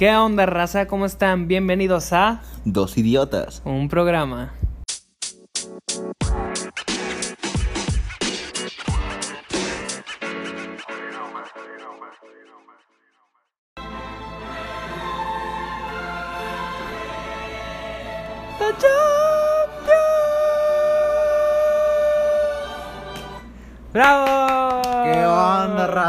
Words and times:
¿Qué 0.00 0.16
onda, 0.16 0.46
raza? 0.46 0.86
¿Cómo 0.86 1.04
están? 1.04 1.46
Bienvenidos 1.46 2.14
a 2.14 2.40
Dos 2.64 2.96
idiotas. 2.96 3.60
un 3.66 3.90
programa. 3.90 4.54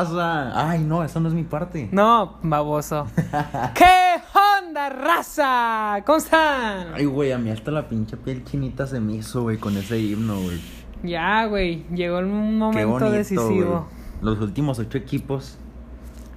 Raza? 0.04 0.70
Ay, 0.70 0.84
no, 0.84 1.04
esa 1.04 1.20
no 1.20 1.28
es 1.30 1.34
mi 1.34 1.44
parte. 1.44 1.90
No, 1.92 2.38
baboso. 2.44 3.08
¿Qué 3.76 4.22
onda, 4.60 4.90
raza? 4.90 6.04
¿Cómo 6.06 6.18
están? 6.18 6.94
Ay, 6.94 7.06
güey, 7.06 7.32
a 7.32 7.38
mí 7.38 7.50
hasta 7.50 7.72
la 7.72 7.88
pinche 7.88 8.18
piel 8.18 8.44
chinita 8.44 8.88
se 8.88 9.00
me 9.00 9.16
hizo, 9.16 9.44
güey, 9.44 9.58
con 9.58 9.78
ese 9.78 10.00
himno, 10.00 10.40
güey. 10.42 10.60
Ya, 11.04 11.46
güey, 11.46 11.86
llegó 11.94 12.20
el 12.20 12.28
momento 12.28 12.88
bonito, 12.88 13.12
decisivo. 13.12 13.88
Los 14.22 14.40
últimos 14.40 14.78
ocho 14.80 14.98
equipos 14.98 15.58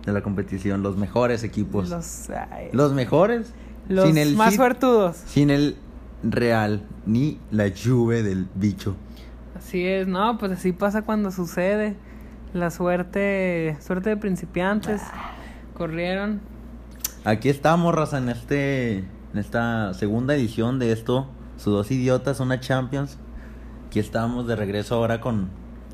de 0.06 0.12
la 0.12 0.22
competición, 0.22 0.82
los 0.82 0.96
mejores 0.96 1.44
equipos. 1.44 1.90
Los, 1.90 2.28
Los, 2.72 2.90
ay, 2.90 2.94
mejores. 2.94 3.52
los 3.88 4.06
sin 4.06 4.18
el 4.18 4.36
más 4.36 4.54
suertudos. 4.54 5.16
Sin 5.26 5.50
el 5.50 5.76
Real, 6.22 6.86
ni 7.04 7.38
la 7.50 7.70
Juve 7.70 8.22
del 8.22 8.48
bicho. 8.54 8.96
Así 9.54 9.86
es, 9.86 10.06
no, 10.06 10.38
pues 10.38 10.52
así 10.52 10.72
pasa 10.72 11.02
cuando 11.02 11.30
sucede. 11.30 11.96
La 12.54 12.70
suerte, 12.70 13.76
suerte 13.80 14.10
de 14.10 14.16
principiantes. 14.16 15.02
Corrieron. 15.74 16.40
Aquí 17.24 17.48
estamos, 17.48 17.92
raza, 17.92 18.18
en 18.18 18.28
este 18.28 18.98
en 18.98 19.40
esta 19.40 19.92
segunda 19.94 20.36
edición 20.36 20.78
de 20.78 20.92
esto, 20.92 21.26
sus 21.56 21.72
dos 21.72 21.90
idiotas, 21.90 22.38
una 22.38 22.60
Champions. 22.60 23.18
Aquí 23.88 23.98
estamos 23.98 24.46
de 24.46 24.54
regreso 24.54 24.94
ahora 24.94 25.20
con, 25.20 25.50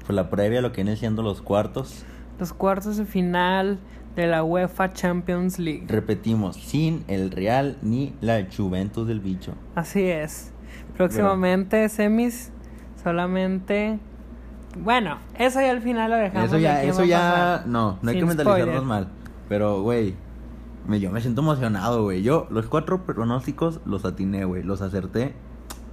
con 0.06 0.14
la 0.14 0.28
previa, 0.28 0.60
lo 0.60 0.72
que 0.72 0.82
vienen 0.82 0.98
siendo 0.98 1.22
los 1.22 1.40
cuartos. 1.40 2.04
Los 2.38 2.52
cuartos 2.52 2.98
de 2.98 3.06
final 3.06 3.78
de 4.14 4.26
la 4.26 4.44
UEFA 4.44 4.92
Champions 4.92 5.58
League. 5.58 5.86
Repetimos, 5.88 6.56
sin 6.56 7.04
el 7.08 7.30
Real 7.30 7.78
ni 7.80 8.14
la 8.20 8.46
Juventus 8.54 9.08
del 9.08 9.20
bicho. 9.20 9.54
Así 9.74 10.02
es. 10.04 10.52
Próximamente 10.94 11.88
semis 11.88 12.52
solamente 13.02 13.98
bueno, 14.78 15.18
eso 15.38 15.60
ya 15.60 15.70
al 15.70 15.80
final 15.82 16.10
lo 16.10 16.16
dejamos. 16.16 16.48
Eso 16.48 16.58
ya, 16.58 16.82
eso 16.82 17.04
ya, 17.04 17.64
no, 17.66 17.98
no 18.02 18.10
hay 18.10 18.18
que 18.18 18.24
mentalizarnos 18.24 18.66
spoiler. 18.68 18.82
mal. 18.82 19.08
Pero, 19.48 19.82
güey, 19.82 20.14
me, 20.86 21.00
yo 21.00 21.10
me 21.10 21.20
siento 21.20 21.40
emocionado, 21.42 22.04
güey. 22.04 22.22
Yo 22.22 22.46
los 22.50 22.66
cuatro 22.66 23.04
pronósticos 23.04 23.80
los 23.84 24.04
atiné, 24.04 24.44
güey. 24.44 24.62
Los 24.62 24.80
acerté 24.82 25.34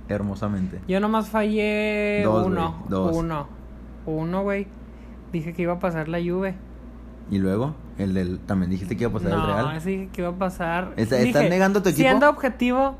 hermosamente. 0.09 0.79
Yo 0.87 0.99
nomás 0.99 1.29
fallé 1.29 2.21
Dos, 2.23 2.45
uno, 2.47 2.83
dos. 2.87 3.15
uno, 3.15 3.47
uno, 4.05 4.43
güey. 4.43 4.67
Dije 5.31 5.53
que 5.53 5.63
iba 5.63 5.73
a 5.73 5.79
pasar 5.79 6.07
la 6.07 6.19
Juve. 6.19 6.55
Y 7.29 7.39
luego, 7.39 7.75
el 7.97 8.13
del, 8.13 8.39
también 8.39 8.69
dijiste 8.71 8.95
que 8.95 9.03
iba 9.03 9.09
a 9.09 9.13
pasar 9.13 9.31
no, 9.31 9.41
el 9.41 9.53
Real. 9.53 9.75
ese 9.75 9.89
dije 9.89 10.09
que 10.13 10.21
iba 10.21 10.29
a 10.29 10.35
pasar. 10.35 10.93
¿Está- 10.95 11.17
Dije, 11.17 11.29
estás 11.29 11.49
negando 11.49 11.81
tu 11.83 11.89
equipo? 11.89 12.07
Siendo 12.07 12.29
objetivo, 12.29 12.95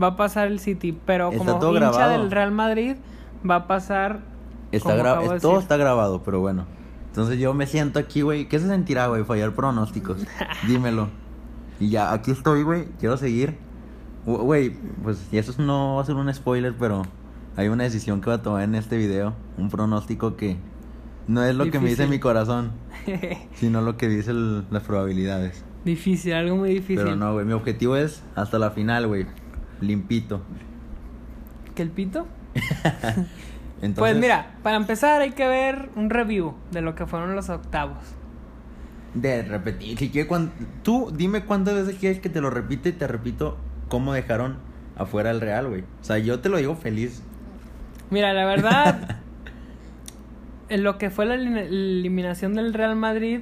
va 0.00 0.08
a 0.08 0.16
pasar 0.16 0.46
el 0.46 0.60
City, 0.60 0.96
pero 1.04 1.32
como 1.32 1.54
hincha 1.54 1.70
grabado. 1.72 2.10
del 2.12 2.30
Real 2.30 2.52
Madrid, 2.52 2.96
va 3.48 3.56
a 3.56 3.66
pasar. 3.66 4.20
Está 4.76 4.90
como 4.90 5.02
gra- 5.04 5.12
acabo 5.12 5.30
de 5.30 5.36
es- 5.36 5.42
todo 5.42 5.52
decir. 5.52 5.62
está 5.64 5.76
grabado, 5.76 6.22
pero 6.22 6.40
bueno. 6.40 6.66
Entonces 7.08 7.38
yo 7.38 7.54
me 7.54 7.66
siento 7.66 7.98
aquí, 7.98 8.20
güey. 8.22 8.48
¿Qué 8.48 8.58
se 8.58 8.66
sentirá, 8.68 9.06
güey? 9.06 9.24
Fallar 9.24 9.52
pronósticos. 9.54 10.18
Dímelo. 10.68 11.08
Y 11.80 11.88
ya, 11.90 12.12
aquí 12.12 12.30
estoy, 12.30 12.62
güey. 12.62 12.86
Quiero 13.00 13.16
seguir. 13.16 13.56
Gu- 14.26 14.38
Güey, 14.42 14.70
pues 15.02 15.28
y 15.32 15.38
eso 15.38 15.54
no 15.62 15.96
va 15.96 16.02
a 16.02 16.04
ser 16.04 16.16
un 16.16 16.32
spoiler, 16.34 16.74
pero 16.78 17.02
hay 17.56 17.68
una 17.68 17.84
decisión 17.84 18.20
que 18.20 18.28
va 18.30 18.36
a 18.36 18.42
tomar 18.42 18.62
en 18.64 18.74
este 18.74 18.96
video. 18.96 19.34
Un 19.56 19.70
pronóstico 19.70 20.36
que 20.36 20.56
no 21.28 21.42
es 21.44 21.54
lo 21.54 21.70
que 21.70 21.78
me 21.80 21.88
dice 21.90 22.06
mi 22.06 22.18
corazón, 22.18 22.72
sino 23.54 23.80
lo 23.82 23.96
que 23.96 24.08
dice 24.08 24.30
el- 24.32 24.66
las 24.70 24.82
probabilidades. 24.82 25.64
difícil, 25.84 26.32
algo 26.34 26.56
muy 26.56 26.70
difícil. 26.70 26.96
Pero 26.96 27.14
no, 27.16 27.32
güey. 27.34 27.46
Mi 27.46 27.52
objetivo 27.52 27.96
es 27.96 28.22
hasta 28.34 28.58
la 28.58 28.70
final, 28.72 29.06
güey. 29.06 29.26
Limpito. 29.80 30.40
¿Que 31.74 31.82
el 31.82 31.90
pito? 31.90 32.26
Entonces, 33.82 33.98
Pues 33.98 34.16
mira, 34.16 34.54
para 34.62 34.76
empezar 34.76 35.20
hay 35.20 35.32
que 35.32 35.46
ver 35.46 35.90
un 35.96 36.08
review 36.10 36.54
de 36.70 36.80
lo 36.80 36.94
que 36.94 37.06
fueron 37.06 37.34
los 37.36 37.48
octavos. 37.50 37.98
De 39.14 39.42
repetir, 39.42 39.98
si 39.98 40.10
quieres, 40.10 40.28
cuan- 40.28 40.52
tú 40.82 41.10
dime 41.14 41.44
cuántas 41.44 41.74
veces 41.74 41.96
quieres 41.98 42.20
que 42.20 42.28
te 42.28 42.40
lo 42.40 42.50
repite 42.50 42.90
y 42.90 42.92
te 42.92 43.06
repito 43.06 43.56
cómo 43.88 44.12
dejaron 44.12 44.56
afuera 44.96 45.30
el 45.30 45.40
Real, 45.40 45.68
güey. 45.68 45.82
O 45.82 46.04
sea, 46.04 46.18
yo 46.18 46.40
te 46.40 46.48
lo 46.48 46.56
digo 46.58 46.74
feliz. 46.74 47.22
Mira, 48.10 48.32
la 48.32 48.44
verdad, 48.46 49.16
en 50.68 50.82
lo 50.82 50.98
que 50.98 51.10
fue 51.10 51.26
la 51.26 51.36
elim- 51.36 51.56
eliminación 51.56 52.54
del 52.54 52.72
Real 52.74 52.96
Madrid, 52.96 53.40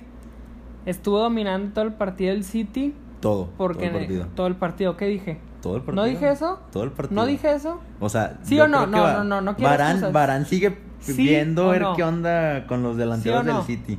estuvo 0.87 1.19
dominando 1.19 1.73
todo 1.73 1.84
el 1.84 1.93
partido 1.94 2.33
del 2.34 2.44
City. 2.44 2.94
Todo. 3.21 3.50
Porque 3.56 3.87
todo 3.89 3.99
el 3.99 4.05
partido. 4.06 4.27
todo 4.34 4.47
el 4.49 4.56
partido, 4.56 4.97
¿qué 4.97 5.06
dije? 5.06 5.39
Todo 5.65 5.77
el 5.77 5.83
partido. 5.83 6.05
¿No 6.05 6.09
dije 6.11 6.31
eso? 6.31 6.61
Todo 6.71 6.85
el 6.85 6.93
partido. 6.93 7.21
¿No 7.21 7.27
dije 7.27 7.53
eso? 7.55 7.81
O 7.99 8.09
sea, 8.11 8.39
¿Sí 8.43 8.61
o 8.61 8.69
no? 8.69 8.87
No, 8.87 9.03
va- 9.03 9.13
no, 9.15 9.25
no, 9.25 9.41
no 9.41 9.57
quiero 9.57 9.73
excusas. 9.75 10.13
Varane 10.13 10.45
sigue 10.45 10.79
¿Sí 11.01 11.15
viendo 11.17 11.69
ver 11.69 11.81
no? 11.81 11.97
qué 11.97 12.03
onda 12.05 12.67
con 12.67 12.83
los 12.83 12.99
delanteros 12.99 13.43
¿Sí 13.43 13.49
o 13.49 13.53
no? 13.53 13.59
del 13.59 13.67
City. 13.67 13.99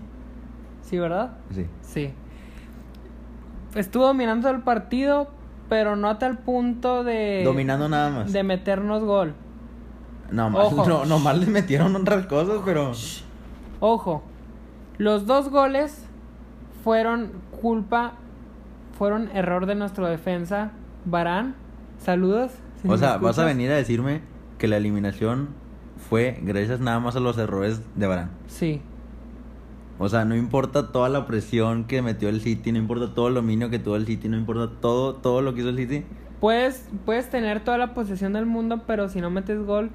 Sí, 0.84 1.00
¿verdad? 1.00 1.31
Sí. 1.52 1.66
Sí. 1.81 2.14
Estuvo 3.74 4.06
dominando 4.06 4.50
el 4.52 4.62
partido, 4.62 5.28
pero 5.68 5.96
no 5.96 6.08
a 6.09 6.20
tal 6.20 6.38
punto 6.38 7.04
de... 7.04 7.42
Dominando 7.44 7.90
nada 7.90 8.09
más. 8.12 8.31
De 8.31 8.44
meternos 8.44 9.04
gol. 9.04 9.34
No, 10.31 10.50
más, 10.52 10.66
Ojo. 10.72 10.86
no, 10.88 11.06
nomás 11.06 11.38
les 11.38 11.50
metieron 11.50 11.96
otras 11.96 12.25
cosas, 12.28 12.62
pero. 12.64 12.92
Ojo, 13.80 14.24
los 14.98 15.25
dos 15.25 15.50
goles 15.50 16.06
fueron 16.84 17.31
culpa, 17.62 18.14
fueron 18.98 19.30
error 19.34 19.66
de 19.66 19.75
nuestro 19.75 20.08
defensa, 20.08 20.72
Barán. 21.06 21.56
Saludos. 22.00 22.52
si 22.82 22.90
O 22.90 22.98
sea, 22.98 23.18
vas 23.18 23.40
a 23.40 23.46
venir 23.46 23.72
a 23.72 23.76
decirme 23.76 24.22
que 24.58 24.68
la 24.68 24.78
eliminación 24.78 25.50
fue 26.10 26.40
gracias 26.42 26.80
nada 26.80 27.00
más 27.00 27.16
a 27.16 27.20
los 27.20 27.38
errores 27.38 27.82
de 27.96 28.08
Varane. 28.08 28.32
Sí. 28.48 28.82
O 29.98 30.10
sea, 30.10 30.26
no 30.26 30.36
importa 30.36 30.92
toda 30.92 31.08
la 31.08 31.26
presión 31.26 31.86
que 31.86 32.02
metió 32.02 32.28
el 32.28 32.42
City, 32.42 32.72
no 32.72 32.78
importa 32.78 33.14
todo 33.14 33.30
el 33.30 33.36
dominio 33.36 33.70
que 33.70 33.80
tuvo 33.80 33.96
el 33.96 34.06
City, 34.06 34.28
no 34.28 34.38
importa 34.38 34.70
todo, 34.82 35.16
todo 35.16 35.42
lo 35.42 35.54
que 35.54 35.62
hizo 35.62 35.70
el 35.70 35.78
City. 35.78 36.04
Puedes, 36.42 36.90
puedes 37.06 37.30
tener 37.30 37.64
toda 37.64 37.78
la 37.78 37.94
posesión 37.94 38.34
del 38.34 38.46
mundo, 38.46 38.84
pero 38.86 39.08
si 39.08 39.22
no 39.22 39.30
metes 39.30 39.66
gol, 39.66 39.92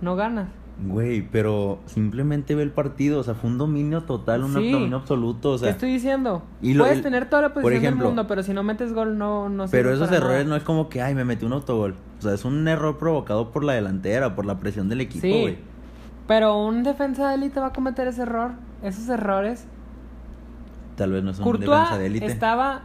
no 0.00 0.16
ganas. 0.16 0.48
Güey, 0.78 1.22
pero 1.22 1.78
simplemente 1.86 2.54
ve 2.54 2.62
el 2.62 2.70
partido, 2.70 3.20
o 3.20 3.22
sea, 3.22 3.34
fue 3.34 3.48
un 3.48 3.56
dominio 3.56 4.02
total, 4.02 4.44
un 4.44 4.52
Sí. 4.52 4.70
dominio 4.72 4.98
absoluto, 4.98 5.52
o 5.52 5.54
¿Qué 5.54 5.60
sea. 5.60 5.70
estoy 5.70 5.90
diciendo? 5.90 6.42
y 6.60 6.74
lo- 6.74 6.84
puedes 6.84 6.98
el- 6.98 7.02
tener 7.02 7.30
toda 7.30 7.40
la 7.42 7.48
por 7.54 7.62
posesión 7.62 7.82
ejemplo, 7.82 8.04
del 8.04 8.14
mundo, 8.14 8.26
pero 8.28 8.42
si 8.42 8.52
no 8.52 8.62
metes 8.62 8.92
gol, 8.92 9.16
no, 9.16 9.48
no 9.48 9.64
Pero 9.70 9.90
esos 9.90 10.12
errores 10.12 10.40
nada. 10.44 10.50
no 10.50 10.56
es 10.56 10.64
como 10.64 10.90
que, 10.90 11.00
ay, 11.00 11.14
me 11.14 11.24
metí 11.24 11.46
un 11.46 11.54
autogol. 11.54 11.94
O 12.18 12.22
sea, 12.22 12.34
es 12.34 12.44
un 12.44 12.68
error 12.68 12.98
provocado 12.98 13.52
por 13.52 13.64
la 13.64 13.72
delantera, 13.72 14.34
por 14.36 14.44
la 14.44 14.58
presión 14.58 14.90
del 14.90 15.00
equipo, 15.00 15.22
Sí. 15.22 15.40
güey. 15.40 15.58
Pero 16.28 16.58
un 16.62 16.82
defensa 16.82 17.30
de 17.30 17.36
élite 17.36 17.58
va 17.58 17.68
a 17.68 17.72
cometer 17.72 18.06
ese 18.08 18.22
error, 18.22 18.52
esos 18.82 19.08
errores. 19.08 19.66
Tal 20.96 21.10
vez 21.12 21.24
no 21.24 21.30
es 21.30 21.38
un 21.38 21.44
Courtois 21.44 21.70
defensa 21.70 21.98
de 21.98 22.06
élite. 22.06 22.26
estaba 22.26 22.82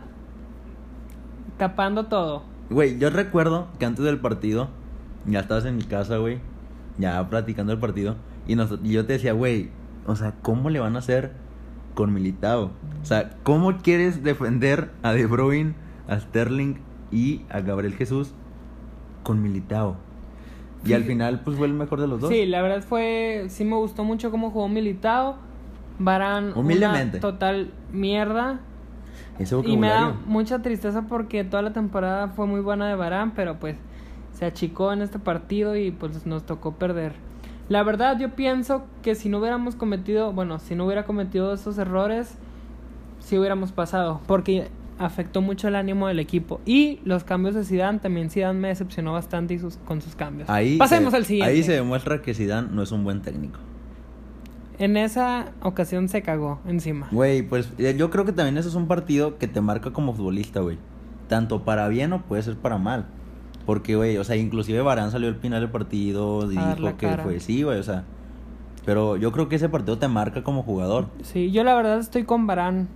tapando 1.58 2.06
todo. 2.06 2.44
Güey, 2.70 2.98
yo 3.00 3.10
recuerdo 3.10 3.68
que 3.80 3.86
antes 3.86 4.06
del 4.06 4.20
partido, 4.20 4.70
ya 5.26 5.42
estabas 5.42 5.66
en 5.66 5.76
mi 5.76 5.84
casa, 5.84 6.18
güey, 6.18 6.40
ya 6.98 7.28
platicando 7.30 7.74
el 7.74 7.80
partido, 7.80 8.16
y, 8.48 8.56
nos- 8.56 8.80
y 8.84 8.92
yo 8.92 9.06
te 9.06 9.14
decía, 9.14 9.34
güey, 9.34 9.70
o 10.08 10.16
sea, 10.16 10.34
¿cómo 10.42 10.70
le 10.70 10.80
van 10.80 10.96
a 10.96 11.00
hacer 11.00 11.32
con 11.94 12.14
Militao? 12.14 12.72
O 13.02 13.06
sea, 13.06 13.32
¿cómo 13.44 13.78
quieres 13.78 14.24
defender 14.24 14.92
a 15.04 15.14
De 15.14 15.26
Bruyne, 15.26 15.74
a 16.08 16.20
Sterling 16.20 16.76
y 17.12 17.42
a 17.50 17.62
Gabriel 17.62 17.94
Jesús 17.96 18.34
con 19.24 19.42
Militao? 19.42 19.98
Y 20.84 20.94
al 20.94 21.04
final, 21.04 21.42
pues 21.44 21.58
fue 21.58 21.68
el 21.68 21.74
mejor 21.74 22.02
de 22.02 22.08
los 22.08 22.22
dos. 22.22 22.32
Sí, 22.32 22.48
la 22.48 22.62
verdad 22.64 22.82
fue. 22.82 23.46
Sí 23.50 23.64
me 23.66 23.76
gustó 23.76 24.04
mucho 24.04 24.32
cómo 24.32 24.50
jugó 24.50 24.68
Militao. 24.68 25.36
Barán. 26.00 26.54
Humildemente. 26.58 27.18
Una 27.18 27.22
total 27.22 27.72
mierda. 27.92 28.62
Ese 29.38 29.56
Y 29.64 29.78
me 29.78 29.90
da 29.90 30.16
mucha 30.26 30.64
tristeza 30.64 31.04
porque 31.04 31.44
toda 31.44 31.62
la 31.62 31.74
temporada 31.74 32.30
fue 32.30 32.48
muy 32.48 32.62
buena 32.62 32.88
de 32.88 32.96
Barán, 32.96 33.32
pero 33.36 33.60
pues 33.60 33.76
se 34.42 34.48
achicó 34.48 34.92
en 34.92 35.04
este 35.04 35.20
partido 35.20 35.76
y 35.76 35.92
pues 35.92 36.26
nos 36.26 36.48
tocó 36.48 36.74
perder. 36.74 37.14
La 37.70 37.84
verdad, 37.84 38.18
yo 38.20 38.32
pienso 38.32 38.86
que 39.04 39.14
si 39.14 39.30
no 39.30 39.38
hubiéramos 39.38 39.76
cometido, 39.76 40.34
bueno, 40.34 40.58
si 40.58 40.74
no 40.74 40.86
hubiera 40.88 41.06
cometido 41.06 41.54
esos 41.54 41.78
errores, 41.78 42.40
sí 43.20 43.38
hubiéramos 43.38 43.72
pasado, 43.72 44.20
porque 44.26 44.70
afectó 44.98 45.42
mucho 45.42 45.68
el 45.68 45.76
ánimo 45.76 46.08
del 46.08 46.18
equipo. 46.18 46.60
Y 46.66 47.02
los 47.06 47.24
cambios 47.24 47.54
de 47.54 47.64
Zidane, 47.64 48.00
también 48.00 48.32
Zidane 48.32 48.60
me 48.60 48.70
decepcionó 48.70 49.14
bastante 49.14 49.54
y 49.54 49.60
sus- 49.60 49.78
con 49.78 50.02
sus 50.02 50.16
cambios. 50.16 50.50
Ahí 50.50 50.78
Pasemos 50.80 51.12
se- 51.12 51.18
al 51.18 51.26
siguiente. 51.26 51.52
Ahí 51.54 51.62
se 51.62 51.74
demuestra 51.74 52.24
que 52.24 52.34
Zidane 52.34 52.70
no 52.72 52.82
es 52.82 52.92
un 52.92 53.04
buen 53.04 53.22
técnico. 53.22 53.60
En 54.80 54.98
esa 54.98 55.52
ocasión 55.62 56.10
se 56.10 56.24
cagó 56.24 56.60
encima. 56.68 57.10
Güey, 57.12 57.44
pues 57.44 57.72
eh, 57.78 57.94
yo 57.96 58.10
creo 58.10 58.26
que 58.26 58.32
también 58.32 58.58
eso 58.58 58.70
es 58.70 58.76
un 58.76 58.88
partido 58.88 59.38
que 59.38 59.48
te 59.48 59.62
marca 59.62 59.94
como 59.94 60.14
futbolista, 60.16 60.62
güey. 60.62 60.80
tanto 61.28 61.62
para 61.64 61.88
bien 61.90 62.12
o 62.12 62.24
puede 62.24 62.42
ser 62.42 62.58
para 62.58 62.80
mal. 62.80 63.06
Porque, 63.72 63.96
güey, 63.96 64.18
o 64.18 64.24
sea, 64.26 64.36
inclusive 64.36 64.82
Barán 64.82 65.12
salió 65.12 65.30
al 65.30 65.36
final 65.36 65.62
del 65.62 65.70
partido 65.72 66.46
y 66.52 66.58
dijo 66.58 66.98
que 66.98 67.08
cara. 67.08 67.24
fue, 67.24 67.40
sí, 67.40 67.64
güey, 67.64 67.80
o 67.80 67.84
sea. 67.84 68.04
Pero 68.84 69.16
yo 69.16 69.32
creo 69.32 69.48
que 69.48 69.56
ese 69.56 69.70
partido 69.70 69.98
te 69.98 70.10
marca 70.10 70.44
como 70.44 70.62
jugador. 70.62 71.06
Sí, 71.24 71.52
yo 71.52 71.64
la 71.64 71.74
verdad 71.74 72.00
estoy 72.00 72.26
con 72.26 72.48
Barán. 72.48 72.90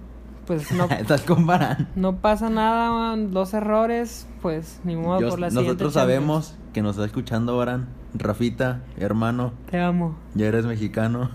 Pues 0.45 0.69
no, 0.73 0.83
Estás 0.99 1.21
con 1.21 1.45
Barán. 1.47 1.87
no 1.95 2.17
pasa 2.17 2.49
nada, 2.49 2.91
man, 2.91 3.31
dos 3.31 3.53
errores, 3.53 4.27
pues 4.41 4.81
ni 4.83 4.97
modo 4.97 5.21
Yo- 5.21 5.29
por 5.29 5.39
la 5.39 5.49
siguiente 5.49 5.69
nosotros 5.71 5.93
Champions. 5.93 6.19
sabemos 6.25 6.55
que 6.73 6.81
nos 6.81 6.95
está 6.97 7.05
escuchando 7.05 7.55
Barán. 7.55 7.87
Rafita, 8.13 8.81
hermano, 8.97 9.53
Te 9.71 9.79
amo. 9.79 10.17
ya 10.33 10.47
eres 10.47 10.65
mexicano. 10.65 11.29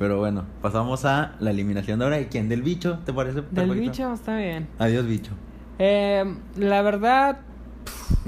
Pero 0.00 0.18
bueno, 0.18 0.46
pasamos 0.62 1.04
a 1.04 1.36
la 1.38 1.50
eliminación 1.52 2.00
de 2.00 2.04
ahora. 2.06 2.20
¿Y 2.20 2.24
quién? 2.26 2.48
¿Del 2.48 2.62
bicho? 2.62 2.98
¿Te 3.04 3.12
parece? 3.12 3.36
Del 3.36 3.44
perfecto? 3.46 3.80
bicho 3.80 4.12
está 4.12 4.36
bien. 4.36 4.66
Adiós, 4.80 5.06
bicho. 5.06 5.32
Eh, 5.78 6.24
la 6.56 6.82
verdad, 6.82 7.38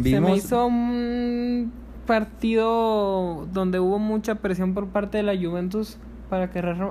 se 0.02 0.20
me 0.20 0.34
hizo 0.36 0.66
un 0.66 1.72
partido 2.06 3.46
donde 3.52 3.80
hubo 3.80 3.98
mucha 3.98 4.36
presión 4.36 4.74
por 4.74 4.88
parte 4.88 5.18
de 5.18 5.22
la 5.24 5.36
Juventus 5.36 5.96
para 6.28 6.50
querer, 6.50 6.78
re- 6.78 6.90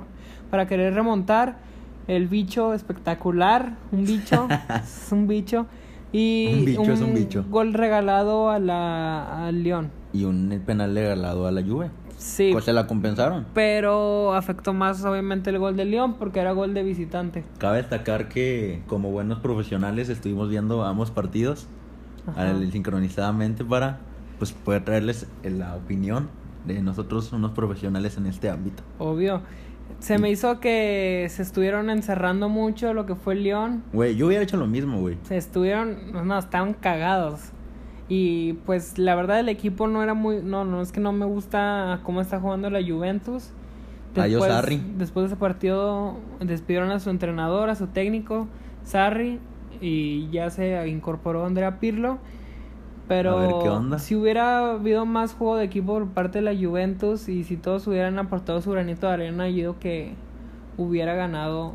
para 0.50 0.66
querer 0.66 0.94
remontar. 0.94 1.58
El 2.08 2.26
bicho 2.26 2.74
espectacular, 2.74 3.74
un 3.92 4.04
bicho, 4.04 4.48
es 4.82 5.08
un 5.12 5.28
bicho. 5.28 5.66
Y 6.12 6.48
Un 6.52 6.64
bicho 6.64 6.92
es 6.92 7.00
un 7.02 7.14
bicho. 7.14 7.44
gol 7.48 7.72
regalado 7.72 8.50
a 8.50 8.58
la, 8.58 9.46
al 9.46 9.62
León. 9.62 9.90
Y 10.12 10.24
un 10.24 10.60
penal 10.66 10.94
regalado 10.94 11.46
a 11.46 11.52
la 11.52 11.62
Juve. 11.62 11.90
Sí, 12.18 12.50
Pues 12.52 12.64
se 12.64 12.72
la 12.72 12.86
compensaron. 12.86 13.46
pero 13.54 14.34
afectó 14.34 14.74
más 14.74 15.04
obviamente 15.04 15.48
el 15.50 15.58
gol 15.58 15.76
del 15.76 15.90
León 15.92 16.14
porque 16.18 16.40
era 16.40 16.52
gol 16.52 16.74
de 16.74 16.82
visitante. 16.82 17.44
Cabe 17.58 17.78
destacar 17.78 18.28
que 18.28 18.82
como 18.88 19.10
buenos 19.10 19.38
profesionales 19.38 20.08
estuvimos 20.10 20.50
viendo 20.50 20.84
ambos 20.84 21.10
partidos. 21.12 21.66
Al- 22.36 22.70
sincronizadamente 22.72 23.64
para 23.64 23.98
pues 24.38 24.52
poder 24.52 24.84
traerles 24.84 25.26
la 25.44 25.76
opinión 25.76 26.28
de 26.66 26.80
nosotros 26.82 27.32
unos 27.32 27.52
profesionales 27.52 28.16
en 28.16 28.26
este 28.26 28.48
ámbito. 28.50 28.82
Obvio. 28.98 29.42
Se 29.98 30.18
me 30.18 30.30
hizo 30.30 30.60
que 30.60 31.26
se 31.30 31.42
estuvieron 31.42 31.90
encerrando 31.90 32.48
mucho 32.48 32.94
lo 32.94 33.06
que 33.06 33.14
fue 33.16 33.34
el 33.34 33.42
León. 33.42 33.82
Güey, 33.92 34.16
yo 34.16 34.28
hubiera 34.28 34.42
hecho 34.42 34.56
lo 34.56 34.66
mismo, 34.66 34.98
güey. 35.00 35.18
Se 35.24 35.36
estuvieron, 35.36 36.12
no, 36.26 36.38
estaban 36.38 36.74
cagados. 36.74 37.40
Y 38.08 38.54
pues 38.66 38.98
la 38.98 39.14
verdad 39.14 39.40
el 39.40 39.48
equipo 39.48 39.86
no 39.88 40.02
era 40.02 40.14
muy, 40.14 40.42
no, 40.42 40.64
no 40.64 40.80
es 40.80 40.90
que 40.92 41.00
no 41.00 41.12
me 41.12 41.26
gusta 41.26 42.00
cómo 42.02 42.20
está 42.20 42.40
jugando 42.40 42.70
la 42.70 42.80
Juventus. 42.82 43.50
Adiós, 44.16 44.44
Sarri. 44.46 44.80
Después 44.96 45.24
de 45.24 45.26
ese 45.28 45.36
partido 45.36 46.16
despidieron 46.40 46.90
a 46.90 46.98
su 46.98 47.10
entrenador, 47.10 47.68
a 47.70 47.74
su 47.74 47.86
técnico, 47.88 48.48
Sarri, 48.84 49.38
y 49.80 50.28
ya 50.30 50.50
se 50.50 50.86
incorporó 50.88 51.44
Andrea 51.46 51.78
Pirlo. 51.80 52.18
Pero 53.08 53.38
A 53.38 53.42
ver, 53.42 53.54
¿qué 53.62 53.68
onda? 53.68 53.98
si 53.98 54.14
hubiera 54.14 54.72
habido 54.74 55.04
más 55.04 55.34
juego 55.34 55.56
de 55.56 55.64
equipo 55.64 55.94
por 55.94 56.08
parte 56.10 56.40
de 56.40 56.54
la 56.54 56.54
Juventus 56.54 57.28
y 57.28 57.42
si 57.42 57.56
todos 57.56 57.86
hubieran 57.88 58.18
aportado 58.20 58.62
su 58.62 58.70
granito 58.70 59.08
de 59.08 59.12
arena, 59.12 59.48
yo 59.48 59.54
digo 59.56 59.76
que 59.80 60.14
hubiera 60.76 61.14
ganado 61.14 61.74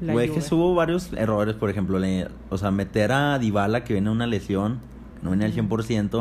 la 0.00 0.14
Güey, 0.14 0.28
Juve. 0.28 0.40
que 0.48 0.54
hubo 0.54 0.74
varios 0.74 1.12
errores, 1.12 1.54
por 1.54 1.68
ejemplo, 1.68 1.98
le- 1.98 2.28
o 2.48 2.56
sea, 2.56 2.70
meter 2.70 3.12
a 3.12 3.38
Dybala 3.38 3.84
que 3.84 3.92
viene 3.92 4.08
una 4.10 4.26
lesión, 4.26 4.78
no 5.22 5.30
viene 5.30 5.44
al 5.44 5.52
100%. 5.52 6.20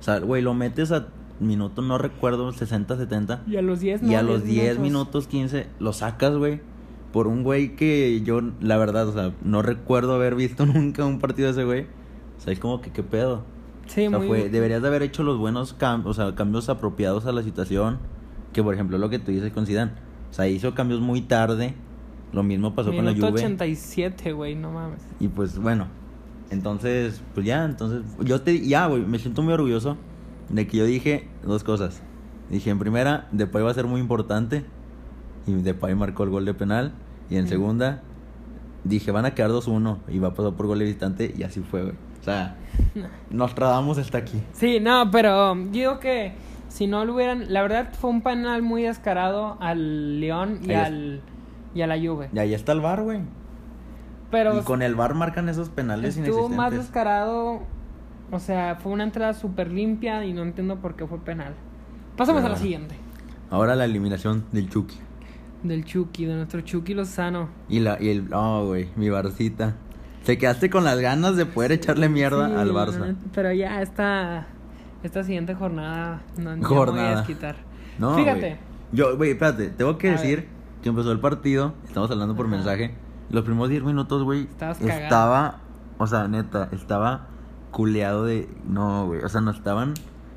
O 0.00 0.02
sea, 0.02 0.18
güey, 0.18 0.42
lo 0.42 0.52
metes 0.52 0.90
a 0.90 1.06
minuto, 1.38 1.80
no 1.80 1.96
recuerdo, 1.98 2.50
60, 2.52 2.96
70. 2.96 3.42
Y 3.46 3.56
a 3.56 3.62
los 3.62 3.78
10, 3.78 4.02
Y 4.02 4.06
¿no? 4.06 4.18
a 4.18 4.22
los 4.22 4.42
10 4.42 4.80
minutos, 4.80 5.28
15, 5.28 5.66
lo 5.78 5.92
sacas, 5.92 6.36
güey. 6.36 6.60
Por 7.12 7.26
un 7.26 7.42
güey 7.42 7.76
que 7.76 8.22
yo, 8.22 8.40
la 8.60 8.78
verdad, 8.78 9.08
o 9.08 9.12
sea, 9.12 9.32
no 9.42 9.62
recuerdo 9.62 10.14
haber 10.14 10.34
visto 10.34 10.66
nunca 10.66 11.04
un 11.04 11.18
partido 11.18 11.46
de 11.46 11.52
ese 11.52 11.64
güey. 11.64 11.82
O 12.38 12.40
sea, 12.40 12.52
es 12.52 12.58
como 12.58 12.80
que, 12.80 12.90
¿qué 12.90 13.02
pedo? 13.02 13.44
Sí, 13.86 14.06
o 14.06 14.10
sea, 14.10 14.18
muy 14.18 14.28
fue, 14.28 14.48
deberías 14.48 14.82
de 14.82 14.88
haber 14.88 15.02
hecho 15.02 15.22
los 15.22 15.38
buenos 15.38 15.74
cambios, 15.74 16.18
o 16.18 16.22
sea, 16.22 16.34
cambios 16.34 16.68
apropiados 16.68 17.26
a 17.26 17.32
la 17.32 17.42
situación. 17.42 17.98
Que, 18.52 18.62
por 18.62 18.74
ejemplo, 18.74 18.98
lo 18.98 19.08
que 19.10 19.18
tú 19.18 19.30
dices 19.30 19.52
con 19.52 19.66
Zidane. 19.66 19.92
O 20.30 20.34
sea, 20.34 20.48
hizo 20.48 20.74
cambios 20.74 21.00
muy 21.00 21.22
tarde. 21.22 21.74
Lo 22.32 22.42
mismo 22.42 22.74
pasó 22.74 22.90
con 22.90 23.04
la 23.04 23.12
Minuto 23.12 23.28
Juve. 23.28 23.40
87, 23.40 24.32
güey, 24.32 24.54
no 24.54 24.72
mames. 24.72 25.02
Y 25.20 25.28
pues, 25.28 25.58
bueno. 25.58 25.86
Entonces, 26.50 27.22
pues 27.34 27.46
ya, 27.46 27.64
entonces... 27.64 28.02
Yo 28.20 28.42
te... 28.42 28.60
Ya, 28.66 28.86
güey, 28.86 29.04
me 29.06 29.18
siento 29.18 29.42
muy 29.42 29.54
orgulloso 29.54 29.96
de 30.50 30.66
que 30.66 30.76
yo 30.76 30.84
dije 30.84 31.28
dos 31.42 31.64
cosas. 31.64 32.02
Dije, 32.50 32.70
en 32.70 32.78
primera, 32.78 33.28
Depay 33.32 33.62
va 33.62 33.70
a 33.70 33.74
ser 33.74 33.86
muy 33.86 34.00
importante. 34.00 34.64
Y 35.46 35.52
Depay 35.54 35.94
marcó 35.94 36.22
el 36.24 36.30
gol 36.30 36.44
de 36.44 36.54
penal. 36.54 36.92
Y 37.30 37.36
en 37.36 37.48
segunda, 37.48 38.02
dije, 38.84 39.10
van 39.10 39.24
a 39.24 39.34
quedar 39.34 39.50
2-1. 39.50 39.98
Y 40.08 40.18
va 40.18 40.28
a 40.28 40.34
pasar 40.34 40.52
por 40.54 40.66
gol 40.66 40.78
de 40.78 40.84
visitante. 40.86 41.34
Y 41.36 41.42
así 41.42 41.60
fue, 41.60 41.82
güey. 41.82 41.94
O 42.20 42.24
sea, 42.24 42.56
Nostradamus 43.30 43.98
está 43.98 44.18
aquí. 44.18 44.40
Sí, 44.52 44.78
no, 44.80 45.10
pero 45.10 45.54
yo 45.56 45.70
digo 45.70 45.98
que 45.98 46.34
si 46.68 46.86
no 46.86 47.04
lo 47.04 47.14
hubieran, 47.14 47.52
la 47.52 47.62
verdad 47.62 47.90
fue 47.92 48.10
un 48.10 48.22
penal 48.22 48.62
muy 48.62 48.82
descarado 48.82 49.56
al 49.60 50.20
León 50.20 50.60
y 50.62 50.70
Ahí 50.70 50.76
es. 50.76 50.86
al 50.86 51.20
y 51.74 51.82
a 51.82 51.86
la 51.86 51.96
Juve. 51.98 52.28
Y 52.32 52.38
ahí 52.38 52.54
está 52.54 52.72
el 52.72 52.80
bar, 52.80 53.02
güey. 53.02 53.20
Pero 54.30 54.58
Y 54.58 54.62
con 54.62 54.82
el 54.82 54.94
bar 54.94 55.14
marcan 55.14 55.48
esos 55.48 55.68
penales 55.68 56.16
estuvo 56.16 56.48
más 56.48 56.68
inexistentes. 56.72 56.78
descarado, 56.80 57.60
o 58.30 58.38
sea, 58.38 58.76
fue 58.76 58.92
una 58.92 59.04
entrada 59.04 59.34
súper 59.34 59.70
limpia 59.70 60.24
y 60.24 60.32
no 60.32 60.42
entiendo 60.42 60.76
por 60.76 60.96
qué 60.96 61.06
fue 61.06 61.18
penal. 61.18 61.54
Pasamos 62.16 62.44
a 62.44 62.48
la 62.50 62.56
siguiente. 62.56 62.94
Ahora 63.50 63.74
la 63.74 63.84
eliminación 63.84 64.44
del 64.52 64.70
Chucky. 64.70 64.96
Del 65.62 65.84
Chucky, 65.84 66.24
de 66.24 66.34
nuestro 66.34 66.60
Chucky 66.62 66.94
Lozano. 66.94 67.48
Y, 67.68 67.80
la, 67.80 67.96
y 68.00 68.08
el... 68.08 68.32
Oh, 68.32 68.66
güey, 68.66 68.88
mi 68.96 69.08
Barcita. 69.10 69.74
Te 70.24 70.38
quedaste 70.38 70.70
con 70.70 70.84
las 70.84 70.98
ganas 71.00 71.36
de 71.36 71.46
poder 71.46 71.72
echarle 71.72 72.08
mierda 72.08 72.48
Sí, 72.48 72.54
al 72.54 72.70
Barça. 72.72 73.16
Pero 73.34 73.52
ya 73.52 73.80
esta, 73.82 74.46
esta 75.02 75.22
siguiente 75.24 75.54
jornada 75.54 76.22
no 76.36 76.50
me 76.50 76.56
voy 76.56 76.64
a 76.64 76.68
Jornada. 76.68 77.16
desquitar. 77.16 77.56
No, 77.98 78.14
Fíjate. 78.16 78.58
Yo, 78.92 79.16
güey, 79.16 79.30
espérate, 79.32 79.68
tengo 79.70 79.98
que 79.98 80.08
A 80.10 80.12
decir 80.12 80.40
ver. 80.40 80.48
que 80.82 80.88
empezó 80.90 81.12
el 81.12 81.20
partido, 81.20 81.74
estamos 81.84 82.10
hablando 82.10 82.34
por 82.36 82.46
Ajá. 82.46 82.56
mensaje. 82.56 82.94
Los 83.30 83.44
primeros 83.44 83.68
10 83.70 83.84
minutos, 83.84 84.22
güey, 84.22 84.46
estaba, 84.80 85.60
o 85.98 86.06
sea, 86.06 86.28
neta, 86.28 86.68
estaba 86.72 87.28
culeado 87.70 88.24
de, 88.26 88.48
no, 88.68 89.06
güey, 89.06 89.22
o 89.22 89.28
sea, 89.28 89.40
nos 89.40 89.56
estaban 89.56 89.94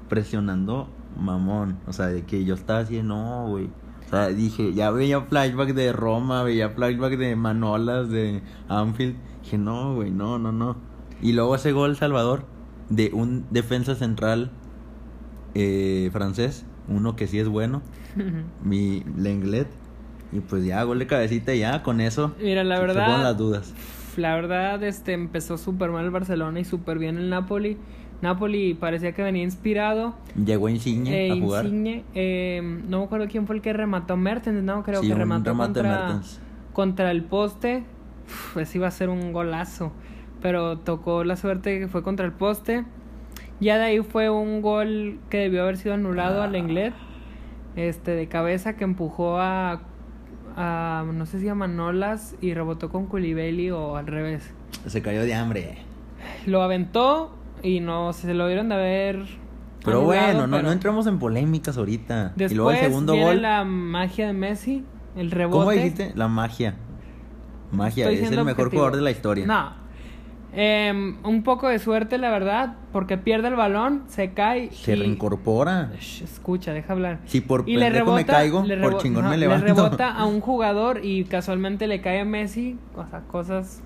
presionando 0.07 0.87
mamón, 1.19 1.77
o 1.87 1.93
sea, 1.93 2.07
de 2.07 2.23
que 2.23 2.45
yo 2.45 2.55
estaba 2.55 2.79
así, 2.79 2.95
de, 2.95 3.03
no, 3.03 3.47
güey. 3.49 3.69
O 4.07 4.09
sea, 4.09 4.27
dije, 4.29 4.73
ya 4.73 4.91
veía 4.91 5.21
flashback 5.21 5.73
de 5.73 5.91
Roma, 5.93 6.43
veía 6.43 6.69
flashback 6.69 7.17
de 7.17 7.35
Manolas, 7.35 8.09
de 8.09 8.41
Anfield. 8.69 9.15
Dije, 9.43 9.57
no, 9.57 9.95
güey, 9.95 10.11
no, 10.11 10.37
no, 10.39 10.51
no. 10.51 10.77
Y 11.21 11.33
luego 11.33 11.55
ese 11.55 11.71
gol, 11.71 11.95
Salvador, 11.95 12.45
de 12.89 13.09
un 13.13 13.45
defensa 13.51 13.95
central 13.95 14.51
eh, 15.53 16.09
francés, 16.11 16.65
uno 16.87 17.15
que 17.15 17.27
sí 17.27 17.39
es 17.39 17.47
bueno, 17.47 17.81
mi 18.63 19.03
Lenglet. 19.17 19.67
Y 20.31 20.39
pues 20.41 20.65
ya, 20.65 20.83
gol 20.83 20.99
de 20.99 21.07
cabecita 21.07 21.53
ya, 21.55 21.81
con 21.83 22.01
eso. 22.01 22.33
Mira, 22.41 22.63
la 22.63 22.75
se 22.75 22.81
verdad- 22.81 23.05
fueron 23.05 23.23
las 23.23 23.37
dudas. 23.37 23.73
La 24.17 24.33
verdad, 24.35 24.81
este 24.83 25.11
empezó 25.13 25.57
súper 25.57 25.91
mal 25.91 26.05
el 26.05 26.11
Barcelona 26.11 26.59
y 26.59 26.63
súper 26.65 26.99
bien 26.99 27.17
el 27.17 27.29
Napoli. 27.29 27.77
Napoli 28.21 28.73
parecía 28.73 29.11
que 29.13 29.21
venía 29.21 29.43
inspirado. 29.43 30.15
Llegó 30.43 30.69
Insigne 30.69 31.27
Eh, 31.27 31.31
a 31.31 31.35
jugar. 31.35 31.65
Insigne, 31.65 32.03
eh, 32.15 32.61
no 32.87 32.99
me 32.99 33.05
acuerdo 33.05 33.27
quién 33.27 33.45
fue 33.45 33.55
el 33.57 33.61
que 33.61 33.73
remató 33.73 34.17
Mertens, 34.17 34.63
no, 34.63 34.83
creo 34.83 35.01
Sí, 35.01 35.09
que 35.09 35.15
remató 35.15 35.55
contra, 35.55 35.83
Mertens. 35.83 36.39
contra 36.73 37.11
el 37.11 37.23
poste. 37.23 37.83
Uf, 38.27 38.53
Pues 38.53 38.75
iba 38.75 38.87
a 38.87 38.91
ser 38.91 39.09
un 39.09 39.31
golazo. 39.33 39.91
Pero 40.41 40.77
tocó 40.79 41.23
la 41.23 41.35
suerte 41.35 41.79
que 41.79 41.87
fue 41.87 42.03
contra 42.03 42.25
el 42.25 42.31
poste. 42.31 42.85
Ya 43.59 43.77
de 43.77 43.85
ahí 43.85 43.99
fue 44.01 44.29
un 44.29 44.61
gol 44.61 45.19
que 45.29 45.37
debió 45.37 45.63
haber 45.63 45.77
sido 45.77 45.93
anulado 45.95 46.41
Ah. 46.41 46.45
al 46.45 46.51
Lenglet. 46.53 46.93
Este, 47.75 48.11
de 48.11 48.27
cabeza 48.27 48.75
que 48.77 48.83
empujó 48.85 49.37
a, 49.39 49.81
a 50.55 51.03
no 51.13 51.25
sé 51.25 51.39
si 51.39 51.49
a 51.49 51.55
Manolas 51.55 52.35
y 52.41 52.53
rebotó 52.53 52.89
con 52.89 53.05
Koulibaly 53.07 53.71
o 53.71 53.97
al 53.97 54.07
revés. 54.07 54.53
Se 54.87 55.01
cayó 55.01 55.23
de 55.23 55.33
hambre. 55.33 55.77
Lo 56.45 56.61
aventó 56.61 57.31
y 57.63 57.79
no 57.79 58.13
se 58.13 58.33
lo 58.33 58.47
dieron 58.47 58.69
de 58.69 58.75
haber. 58.75 59.25
Pero 59.83 59.99
anulado, 59.99 60.05
bueno, 60.05 60.47
no, 60.47 60.57
pero 60.57 60.63
no 60.67 60.71
entramos 60.71 61.07
en 61.07 61.19
polémicas 61.19 61.77
ahorita. 61.77 62.29
Después 62.35 62.51
y 62.51 62.55
luego 62.55 62.71
el 62.71 62.77
segundo 62.79 63.13
viene 63.13 63.27
gol. 63.27 63.41
la 63.41 63.63
magia 63.63 64.27
de 64.27 64.33
Messi, 64.33 64.83
el 65.15 65.29
rebote. 65.31 65.57
¿Cómo 65.59 65.71
dijiste? 65.71 66.11
La 66.15 66.27
magia. 66.27 66.75
Magia, 67.71 68.05
Estoy 68.09 68.23
es 68.25 68.31
el 68.31 68.37
mejor 68.37 68.51
objetivo. 68.51 68.69
jugador 68.81 68.95
de 68.95 69.01
la 69.03 69.11
historia. 69.11 69.45
No. 69.45 69.85
Em, 70.57 71.17
un 71.25 71.43
poco 71.43 71.67
de 71.67 71.79
suerte, 71.79 72.17
la 72.17 72.29
verdad, 72.29 72.75
porque 72.93 73.17
pierde 73.17 73.49
el 73.49 73.55
balón, 73.55 74.03
se 74.07 74.31
cae. 74.33 74.71
Se 74.71 74.93
y- 74.93 74.95
reincorpora. 74.95 75.91
Shh, 75.99 76.21
Escucha, 76.23 76.71
deja 76.71 76.93
hablar. 76.93 77.19
Si 77.25 77.41
por 77.41 77.63
y 77.67 77.75
le 77.75 77.89
rebota, 77.89 78.15
me 78.15 78.25
caigo, 78.25 78.63
le 78.63 78.77
por 78.77 78.97
chingón 78.99 79.25
no, 79.25 79.31
me 79.31 79.35
le 79.37 79.47
levanto. 79.47 79.65
rebota 79.65 80.11
a 80.17 80.25
un 80.25 80.39
jugador 80.39 81.01
y 81.03 81.25
casualmente 81.25 81.87
le 81.87 81.99
cae 81.99 82.21
a 82.21 82.25
Messi, 82.25 82.77
o 82.95 83.05
sea, 83.05 83.19
cosas 83.27 83.83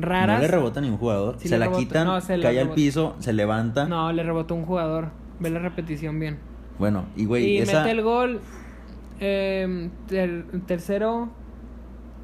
raras. 0.00 0.36
No 0.36 0.42
le 0.42 0.48
rebota 0.48 0.80
a 0.80 0.82
ningún 0.82 0.98
jugador. 0.98 1.36
Sí 1.38 1.48
se 1.48 1.58
la 1.58 1.66
rebota. 1.66 1.80
quitan, 1.80 2.06
No, 2.06 2.20
se 2.20 2.40
cae 2.40 2.60
al 2.60 2.70
piso, 2.70 3.16
se 3.18 3.32
levanta. 3.32 3.86
No, 3.86 4.12
le 4.12 4.22
rebotó 4.22 4.54
un 4.54 4.64
jugador. 4.64 5.08
Ve 5.40 5.50
la 5.50 5.58
repetición 5.58 6.18
bien. 6.20 6.38
Bueno, 6.78 7.06
y 7.16 7.24
güey, 7.26 7.46
y 7.46 7.58
esa... 7.58 7.80
mete 7.80 7.90
el 7.90 8.02
gol 8.02 8.40
eh, 9.20 9.90
ter- 10.08 10.44
tercero 10.66 11.28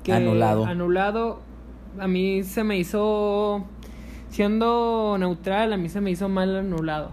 que 0.02 0.12
Anulado. 0.12 0.64
anulado 0.64 1.40
a 1.98 2.06
mí 2.08 2.42
se 2.44 2.64
me 2.64 2.78
hizo 2.78 3.64
siendo 4.30 5.16
neutral, 5.18 5.72
a 5.72 5.76
mí 5.76 5.88
se 5.88 6.00
me 6.00 6.10
hizo 6.10 6.28
mal 6.28 6.56
anulado. 6.56 7.10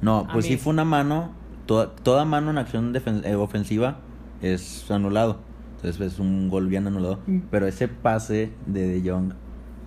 No, 0.00 0.26
pues 0.32 0.46
sí 0.46 0.56
fue 0.56 0.72
una 0.72 0.84
mano. 0.84 1.30
Toda, 1.66 1.90
toda 1.94 2.24
mano 2.24 2.50
en 2.50 2.58
acción 2.58 2.92
eh, 3.24 3.34
ofensiva 3.36 3.98
es 4.40 4.90
anulado. 4.90 5.38
Entonces 5.76 6.00
es 6.14 6.18
un 6.18 6.48
gol 6.48 6.66
bien 6.68 6.86
anulado. 6.86 7.20
Mm. 7.26 7.38
Pero 7.50 7.66
ese 7.66 7.88
pase 7.88 8.52
de 8.66 8.88
De 8.88 9.10
Jong, 9.10 9.32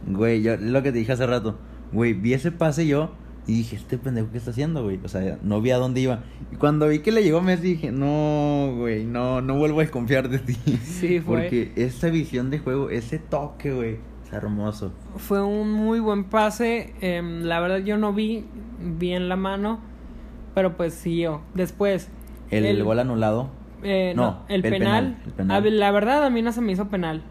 güey, 0.05 0.41
yo 0.41 0.57
lo 0.57 0.83
que 0.83 0.91
te 0.91 0.99
dije 0.99 1.11
hace 1.11 1.25
rato, 1.25 1.57
güey, 1.91 2.13
vi 2.13 2.33
ese 2.33 2.51
pase 2.51 2.87
yo 2.87 3.11
y 3.47 3.53
dije, 3.57 3.75
este 3.75 3.97
pendejo, 3.97 4.31
¿qué 4.31 4.39
está 4.39 4.51
haciendo, 4.51 4.83
güey? 4.83 4.99
O 5.03 5.07
sea, 5.07 5.37
no 5.43 5.61
vi 5.61 5.69
a 5.71 5.77
dónde 5.77 6.01
iba. 6.01 6.23
Y 6.51 6.55
cuando 6.55 6.87
vi 6.87 6.99
que 6.99 7.11
le 7.11 7.23
llegó 7.23 7.41
Messi, 7.41 7.75
dije, 7.75 7.91
no, 7.91 8.73
güey, 8.75 9.05
no, 9.05 9.41
no 9.41 9.55
vuelvo 9.55 9.79
a 9.79 9.83
desconfiar 9.83 10.29
de 10.29 10.39
ti. 10.39 10.55
Sí, 10.83 11.19
fue. 11.19 11.41
Porque 11.41 11.71
esa 11.75 12.09
visión 12.09 12.49
de 12.49 12.57
juego, 12.59 12.89
ese 12.89 13.19
toque, 13.19 13.71
güey, 13.71 13.97
es 14.25 14.33
hermoso. 14.33 14.91
Fue 15.17 15.43
un 15.43 15.71
muy 15.71 15.99
buen 15.99 16.23
pase. 16.23 16.95
em, 17.01 17.43
la 17.43 17.59
verdad 17.59 17.77
yo 17.77 17.97
no 17.97 18.13
vi 18.13 18.45
bien 18.79 19.29
la 19.29 19.35
mano, 19.35 19.79
pero 20.55 20.75
pues 20.75 20.95
siguió. 20.95 21.41
Después, 21.53 22.09
El, 22.49 22.83
gol 22.83 22.97
anulado, 22.97 23.51
eh, 23.83 24.13
no, 24.15 24.23
no, 24.23 24.39
el, 24.47 24.55
el 24.65 24.71
penal. 24.71 24.79
penal, 24.79 25.17
el 25.23 25.33
penal. 25.33 25.57
a 25.57 25.59
ver, 25.59 25.73
la 25.73 25.91
verdad 25.91 26.25
a 26.25 26.29
mí 26.31 26.41
no 26.41 26.51
se 26.51 26.61
me 26.61 26.71
hizo 26.71 26.87
penal. 26.89 27.21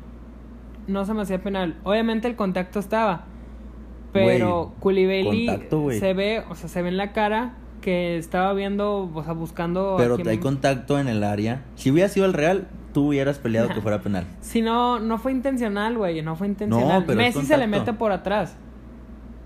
No 0.86 1.04
se 1.04 1.14
me 1.14 1.22
hacía 1.22 1.42
penal. 1.42 1.76
Obviamente 1.84 2.28
el 2.28 2.36
contacto 2.36 2.78
estaba. 2.78 3.26
Pero 4.12 4.72
güey. 4.80 5.98
se 5.98 6.14
ve, 6.14 6.44
o 6.48 6.54
sea, 6.54 6.68
se 6.68 6.82
ve 6.82 6.88
en 6.88 6.96
la 6.96 7.12
cara 7.12 7.54
que 7.80 8.16
estaba 8.16 8.52
viendo, 8.54 9.10
o 9.12 9.24
sea, 9.24 9.32
buscando. 9.32 9.96
pero 9.98 10.16
hay 10.26 10.38
contacto 10.38 10.98
en 10.98 11.08
el 11.08 11.24
área. 11.24 11.64
Si 11.74 11.90
hubiera 11.90 12.08
sido 12.08 12.24
el 12.24 12.32
Real, 12.32 12.68
tú 12.92 13.08
hubieras 13.08 13.38
peleado 13.38 13.68
que 13.68 13.80
fuera 13.80 14.00
penal. 14.00 14.24
Si 14.40 14.62
no, 14.62 15.00
no 15.00 15.18
fue 15.18 15.32
intencional, 15.32 15.98
güey, 15.98 16.22
no 16.22 16.36
fue 16.36 16.46
intencional. 16.46 17.04
pero 17.06 17.18
Messi 17.18 17.42
se 17.42 17.56
le 17.56 17.66
mete 17.66 17.92
por 17.92 18.12
atrás. 18.12 18.56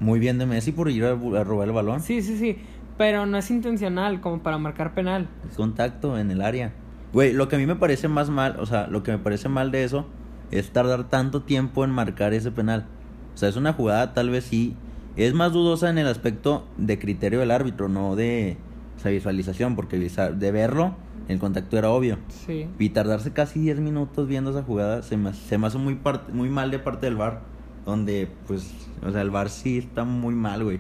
Muy 0.01 0.21
bien 0.21 0.39
de 0.39 0.47
Messi 0.47 0.71
por 0.71 0.91
ir 0.91 1.05
a, 1.05 1.13
a 1.13 1.45
robar 1.45 1.67
el 1.67 1.75
balón. 1.75 2.01
Sí, 2.01 2.21
sí, 2.23 2.37
sí. 2.37 2.59
Pero 2.99 3.27
no 3.27 3.39
es 3.39 3.51
intencional 3.51 4.21
como 4.21 4.41
para 4.41 4.59
marcar 4.59 4.93
penal. 4.93 5.29
Es 5.49 5.57
contacto 5.57 6.19
en 6.19 6.31
el 6.31 6.43
área. 6.43 6.73
Güey, 7.13 7.33
lo 7.33 7.49
que 7.49 7.57
a 7.57 7.59
mí 7.59 7.65
me 7.65 7.77
parece 7.77 8.07
más 8.09 8.29
mal, 8.29 8.57
o 8.61 8.67
sea, 8.67 8.87
lo 8.87 9.03
que 9.03 9.13
me 9.13 9.19
parece 9.19 9.49
mal 9.49 9.71
de 9.71 9.85
eso 9.85 10.07
es 10.51 10.71
tardar 10.71 11.05
tanto 11.09 11.43
tiempo 11.43 11.85
en 11.85 11.91
marcar 11.91 12.33
ese 12.35 12.51
penal. 12.51 12.87
O 13.35 13.37
sea, 13.39 13.49
es 13.49 13.57
una 13.57 13.73
jugada 13.73 14.15
tal 14.15 14.31
vez 14.31 14.45
sí. 14.45 14.75
Es 15.17 15.35
más 15.35 15.53
dudosa 15.53 15.91
en 15.91 15.99
el 15.99 16.07
aspecto 16.07 16.65
de 16.77 16.99
criterio 16.99 17.41
del 17.41 17.51
árbitro, 17.51 17.89
no 17.89 18.15
de 18.17 18.57
o 18.97 19.01
sea, 19.01 19.11
visualización, 19.11 19.77
porque 19.77 19.99
de 19.99 20.53
verlo, 20.53 20.95
el 21.29 21.39
contacto 21.39 21.77
era 21.79 21.91
obvio. 21.91 22.19
Sí. 22.29 22.67
Y 22.79 22.91
tardarse 22.91 23.33
casi 23.33 23.61
10 23.61 23.81
minutos 23.81 24.27
viendo 24.29 24.51
esa 24.51 24.63
jugada 24.63 25.03
se 25.03 25.17
me, 25.17 25.33
se 25.35 25.59
me 25.59 25.67
hace 25.69 25.79
muy, 25.79 25.95
parte- 25.97 26.33
muy 26.33 26.49
mal 26.51 26.71
de 26.71 26.79
parte 26.79 27.07
del 27.07 27.17
VAR. 27.17 27.41
Donde, 27.85 28.29
pues, 28.47 28.71
o 29.07 29.11
sea, 29.13 29.23
el 29.23 29.31
VAR 29.31 29.49
sí 29.49 29.79
está 29.79 30.05
muy 30.05 30.35
mal, 30.35 30.63
güey. 30.65 30.79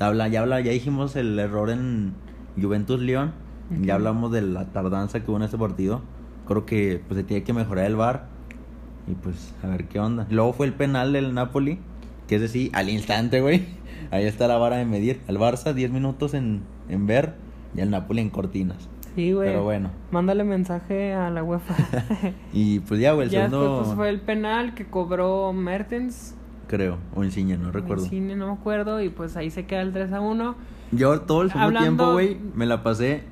Habla, 0.00 0.28
ya, 0.28 0.40
habla, 0.40 0.60
ya 0.60 0.72
dijimos 0.72 1.14
el 1.16 1.38
error 1.38 1.70
en 1.70 2.14
Juventus 2.60 3.00
León. 3.00 3.32
Ya 3.82 3.94
hablamos 3.94 4.32
de 4.32 4.42
la 4.42 4.66
tardanza 4.72 5.20
que 5.20 5.30
hubo 5.30 5.36
en 5.36 5.42
este 5.44 5.58
partido. 5.58 6.00
Creo 6.46 6.64
que 6.64 7.02
pues 7.06 7.18
se 7.18 7.24
tiene 7.24 7.42
que 7.44 7.52
mejorar 7.52 7.84
el 7.86 7.96
VAR. 7.96 8.28
Y 9.10 9.14
pues, 9.14 9.54
a 9.62 9.68
ver 9.68 9.84
qué 9.88 9.98
onda. 10.00 10.26
Luego 10.30 10.52
fue 10.52 10.66
el 10.66 10.74
penal 10.74 11.12
del 11.12 11.34
Napoli. 11.34 11.78
Que 12.26 12.34
es 12.36 12.40
decir, 12.42 12.70
al 12.74 12.88
instante, 12.90 13.40
güey. 13.40 13.66
Ahí 14.10 14.24
está 14.26 14.46
la 14.48 14.58
vara 14.58 14.76
de 14.76 14.84
medir. 14.84 15.20
El 15.28 15.38
Barça 15.38 15.72
10 15.72 15.90
minutos 15.90 16.34
en, 16.34 16.62
en 16.88 17.06
ver. 17.06 17.34
Y 17.74 17.80
el 17.80 17.90
Napoli 17.90 18.20
en 18.20 18.30
cortinas. 18.30 18.88
Sí, 19.14 19.32
güey. 19.32 19.48
Pero 19.48 19.64
bueno. 19.64 19.90
Mándale 20.10 20.44
mensaje 20.44 21.14
a 21.14 21.30
la 21.30 21.42
UEFA. 21.42 21.74
Y 22.52 22.80
pues 22.80 23.00
ya, 23.00 23.12
güey, 23.12 23.26
el 23.26 23.30
ya 23.32 23.44
segundo. 23.48 23.60
después 23.64 23.86
pues, 23.86 23.96
fue 23.96 24.08
el 24.10 24.20
penal 24.20 24.74
que 24.74 24.86
cobró 24.86 25.52
Mertens. 25.52 26.34
Creo, 26.68 26.98
o 27.14 27.24
Insigne, 27.24 27.56
no 27.56 27.72
recuerdo. 27.72 28.04
Cine, 28.04 28.36
no 28.36 28.46
me 28.48 28.52
acuerdo. 28.52 29.02
Y 29.02 29.08
pues 29.08 29.36
ahí 29.36 29.50
se 29.50 29.64
queda 29.64 29.80
el 29.80 29.92
3 29.92 30.12
a 30.12 30.20
1. 30.20 30.54
Yo 30.92 31.20
todo 31.22 31.42
el 31.42 31.48
segundo 31.48 31.78
Hablando- 31.78 32.04
tiempo, 32.04 32.12
güey, 32.12 32.36
me 32.54 32.66
la 32.66 32.82
pasé 32.82 33.22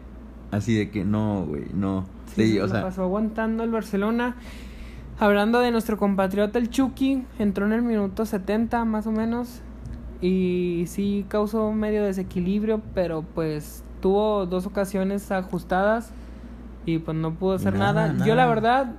así 0.51 0.75
de 0.75 0.91
que 0.91 1.05
no, 1.05 1.45
güey, 1.47 1.65
no. 1.75 2.07
Sí, 2.35 2.43
Sí, 2.47 2.53
se 2.55 2.63
o 2.63 2.67
la 2.67 2.73
sea, 2.73 2.83
pasó 2.83 3.03
aguantando 3.03 3.63
el 3.63 3.71
Barcelona. 3.71 4.37
Hablando 5.19 5.61
de 5.61 5.71
nuestro 5.71 5.97
compatriota 5.97 6.59
el 6.59 6.69
Chucky, 6.69 7.25
entró 7.39 7.65
en 7.67 7.73
el 7.73 7.83
minuto 7.83 8.27
70 8.27 8.85
más 8.85 9.07
o 9.07 9.13
menos. 9.13 9.63
Y 10.21 10.85
sí 10.89 11.25
causó 11.29 11.73
medio 11.73 12.05
desequilibrio, 12.05 12.83
pero 12.95 13.23
pues 13.23 13.83
tuvo 14.01 14.47
dos 14.47 14.67
ocasiones 14.67 15.31
ajustadas 15.31 16.11
y 16.85 16.99
pues 16.99 17.17
no 17.17 17.35
pudo 17.35 17.55
hacer 17.55 17.75
Nada, 17.75 18.13
nada. 18.13 18.27
Yo 18.27 18.35
la 18.35 18.47
verdad 18.47 18.93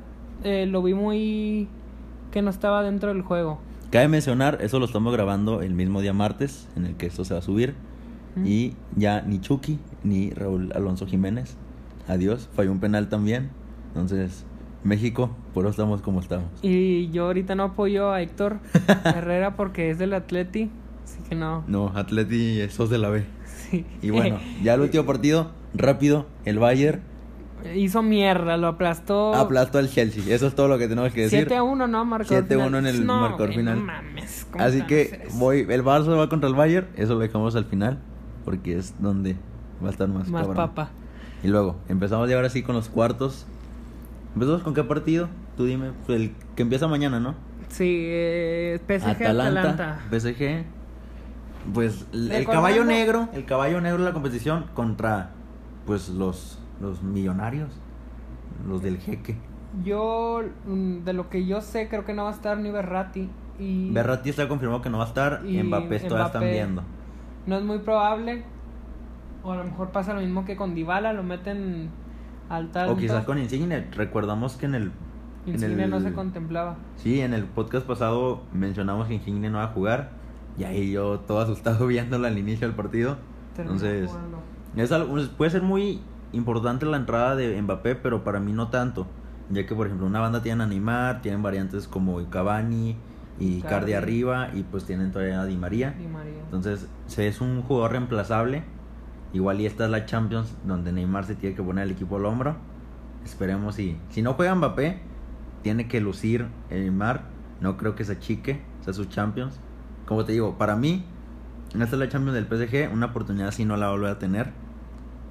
eh, 0.44 0.66
lo 0.66 0.82
vi 0.84 0.94
muy 0.94 1.68
que 2.32 2.42
no 2.42 2.50
estaba 2.50 2.84
dentro 2.84 3.10
del 3.10 3.22
juego. 3.22 3.60
cabe 3.92 4.08
mencionar, 4.08 4.58
eso 4.62 4.80
lo 4.80 4.86
estamos 4.86 5.14
grabando 5.14 5.62
el 5.62 5.74
mismo 5.74 6.02
día 6.02 6.14
martes, 6.14 6.68
en 6.76 6.86
el 6.86 6.96
que 6.96 7.08
esto 7.08 7.26
se 7.26 7.34
va 7.34 7.40
a 7.40 7.44
subir. 7.44 7.76
¿Mm? 8.36 8.46
Y 8.46 8.76
ya 8.96 9.22
ni 9.22 9.40
Chucky 9.40 9.80
ni 10.04 10.32
Raúl 10.32 10.72
Alonso 10.76 11.06
Jiménez. 11.08 11.56
Adiós, 12.08 12.50
falló 12.56 12.72
un 12.72 12.80
penal 12.80 13.10
también. 13.10 13.50
Entonces, 13.90 14.46
México, 14.84 15.30
por 15.54 15.64
eso 15.66 15.72
estamos 15.72 16.02
como 16.02 16.20
estamos. 16.20 16.48
Y 16.62 17.10
yo 17.10 17.26
ahorita 17.26 17.56
no 17.56 17.64
apoyo 17.64 18.12
a 18.12 18.22
Héctor 18.22 18.60
Herrera 19.06 19.56
porque 19.56 19.90
es 19.90 19.98
del 20.00 20.14
Atleti, 20.14 20.70
así 21.04 21.20
que 21.30 21.36
no. 21.36 21.64
No, 21.68 21.92
Atleti, 21.96 22.62
esos 22.62 22.90
de 22.90 22.98
la 22.98 23.10
B. 23.10 23.26
Sí. 23.46 23.86
Y 24.02 24.10
bueno, 24.12 24.40
ya 24.64 24.76
el 24.76 24.82
último 24.82 25.06
partido, 25.06 25.52
rápido, 25.74 26.26
el 26.46 26.60
Bayern 26.60 27.02
Hizo 27.76 28.04
mierda, 28.04 28.56
lo 28.58 28.68
aplastó. 28.68 29.34
aplastó 29.34 29.80
al 29.80 29.90
Chelsea. 29.90 30.24
Eso 30.34 30.48
es 30.48 30.56
todo 30.56 30.68
lo 30.68 30.78
que 30.78 30.88
tenemos 30.88 31.12
que 31.12 31.22
decir. 31.22 31.40
7 31.40 31.56
a 31.56 31.64
1, 31.64 31.88
¿no? 31.88 32.06
Marcó 32.06 32.34
7-1 32.34 32.78
en 32.78 32.86
el 32.86 33.04
marcador 33.04 33.54
final. 33.54 33.80
No 33.80 33.86
mames. 33.86 34.48
¿cómo 34.52 34.64
Así 34.64 34.84
que 34.84 35.28
voy, 35.34 35.66
el 35.68 35.84
Barça 35.84 36.18
va 36.18 36.30
contra 36.30 36.48
el 36.48 36.56
Bayern, 36.56 36.88
eso 36.96 37.16
lo 37.16 37.20
dejamos 37.20 37.56
al 37.56 37.66
final, 37.66 38.00
porque 38.46 38.78
es 38.78 38.94
donde 39.00 39.36
va 39.84 39.88
a 39.88 39.92
estar 39.92 40.08
más, 40.08 40.30
Más 40.30 40.42
cabrón. 40.44 40.56
papa. 40.56 40.92
Y 41.44 41.48
luego, 41.48 41.78
empezamos 41.90 42.30
ya 42.30 42.36
ahora 42.36 42.50
sí 42.50 42.62
con 42.64 42.76
los 42.76 42.90
cuartos. 42.90 43.48
¿Empezamos 44.34 44.64
con 44.64 44.74
qué 44.74 44.84
partido? 44.84 45.30
Tú 45.56 45.66
dime, 45.66 45.92
pues, 46.06 46.20
el 46.20 46.36
que 46.56 46.62
empieza 46.62 46.88
mañana, 46.88 47.20
¿no? 47.20 47.36
Sí, 47.70 48.04
eh, 48.08 48.80
PSG 48.88 49.24
Atalanta. 49.24 50.00
PSG. 50.10 50.66
Pues 51.74 52.06
el, 52.14 52.46
caballo 52.46 52.86
negro, 52.86 53.28
el 53.34 53.46
caballo 53.46 53.82
negro 53.82 54.00
de 54.00 54.06
la 54.06 54.14
competición 54.14 54.68
contra 54.74 55.32
pues 55.86 56.08
los 56.08 56.60
los 56.80 57.02
millonarios, 57.04 57.70
los 58.68 58.82
del 58.82 58.98
jeque. 58.98 59.38
Yo, 59.84 60.44
mm, 60.66 61.04
de 61.04 61.14
lo 61.14 61.30
que 61.30 61.46
yo 61.46 61.62
sé, 61.62 61.88
creo 61.90 62.06
que 62.06 62.14
no 62.14 62.24
va 62.24 62.30
a 62.30 62.34
estar 62.34 62.58
ni 62.58 62.72
Berratti. 62.72 63.30
Y 63.60 63.92
Berratti 63.92 64.30
está 64.30 64.48
confirmado 64.48 64.82
que 64.82 64.90
no 64.90 65.00
va 65.00 65.06
a 65.06 65.08
estar, 65.08 65.42
Y 65.46 65.62
Mbappé 65.64 66.00
todavía 66.02 66.28
están 66.28 66.44
viendo. 66.44 66.84
no 67.46 67.58
es 67.58 67.64
muy 67.64 67.80
probable. 67.80 68.44
O 69.44 69.52
a 69.52 69.58
lo 69.58 69.64
mejor 69.64 69.92
pasa 69.92 70.14
lo 70.14 70.22
mismo 70.22 70.46
que 70.46 70.56
con 70.56 70.76
Dybala, 70.76 71.14
lo 71.14 71.24
meten 71.24 71.90
al. 72.50 72.70
O 72.90 72.96
quizás 72.98 73.26
con 73.26 73.38
Insigne, 73.40 73.88
recordamos 73.92 74.56
que 74.58 74.66
en 74.66 74.76
el 74.76 74.84
en 75.46 75.54
Insigne 75.54 75.84
el- 75.86 75.90
no 75.90 76.00
se 76.02 76.14
contemplaba. 76.14 76.78
Sí, 76.98 77.22
en 77.22 77.34
el 77.34 77.46
podcast 77.46 77.86
pasado 77.86 78.42
mencionamos 78.54 79.08
que 79.08 79.16
Insigne 79.16 79.50
no 79.50 79.58
va 79.60 79.66
a 79.66 79.68
jugar. 79.70 80.12
Y 80.58 80.64
ahí 80.64 80.92
yo 80.92 81.20
todo 81.20 81.40
asustado 81.40 81.86
viéndolo 81.88 82.28
al 82.28 82.38
inicio 82.38 82.68
del 82.68 82.76
partido. 82.76 83.18
Terminó 83.56 83.76
Entonces, 83.76 84.12
es 84.76 84.92
algo- 84.92 85.12
pues, 85.14 85.28
puede 85.28 85.52
ser 85.52 85.62
muy 85.62 86.02
importante 86.34 86.86
la 86.86 86.98
entrada 86.98 87.36
de 87.36 87.62
Mbappé, 87.62 87.96
pero 87.96 88.24
para 88.24 88.40
mí 88.40 88.54
no 88.54 88.70
tanto. 88.70 89.08
Ya 89.50 89.66
que, 89.66 89.74
por 89.76 89.88
ejemplo, 89.88 90.06
una 90.08 90.20
banda 90.20 90.42
tiene 90.42 90.64
a 90.64 90.68
Neymar, 90.68 91.22
tienen 91.22 91.42
variantes 91.42 91.88
como 91.88 92.22
Cavani 92.30 92.98
y. 93.40 93.62
Cardi 93.62 93.94
arriba, 93.94 94.50
y 94.54 94.64
pues 94.64 94.84
tienen 94.86 95.12
todavía 95.12 95.42
a 95.42 95.46
Di 95.46 95.56
María. 95.56 95.92
Di 95.98 96.06
María. 96.08 96.34
Entonces, 96.44 96.88
es 97.18 97.40
un 97.40 97.62
jugador 97.62 97.92
reemplazable. 97.94 98.64
Igual 99.38 99.62
y 99.62 99.68
esta 99.68 99.86
es 99.86 99.92
la 99.92 100.08
Champions 100.08 100.56
donde 100.66 100.92
Neymar 100.92 101.26
se 101.26 101.36
tiene 101.36 101.56
que 101.56 101.62
poner 101.62 101.84
el 101.84 101.92
equipo 101.92 102.18
al 102.18 102.26
hombro. 102.26 102.56
Esperemos 103.24 103.78
y 103.78 103.96
si 104.10 104.24
no 104.24 104.34
juega 104.34 104.56
Mbappé, 104.56 105.00
tiene 105.62 105.88
que 105.88 106.02
lucir 106.02 106.48
Neymar. 106.72 107.22
No 107.62 107.78
creo 107.78 107.94
que 107.94 108.04
se 108.04 108.14
achique, 108.14 108.64
sea 108.82 108.94
su 108.94 109.06
Champions. 109.06 109.60
Como 110.08 110.26
te 110.26 110.32
digo, 110.32 110.58
para 110.58 110.76
mí, 110.76 111.06
esta 111.70 111.84
es 111.84 111.94
la 111.94 112.10
Champions 112.10 112.34
del 112.34 112.48
PSG, 112.48 112.92
una 112.92 113.06
oportunidad 113.06 113.50
así 113.50 113.64
no 113.64 113.78
la 113.78 113.86
va 113.86 113.92
a 113.92 113.96
volver 113.96 114.10
a 114.10 114.18
tener. 114.18 114.50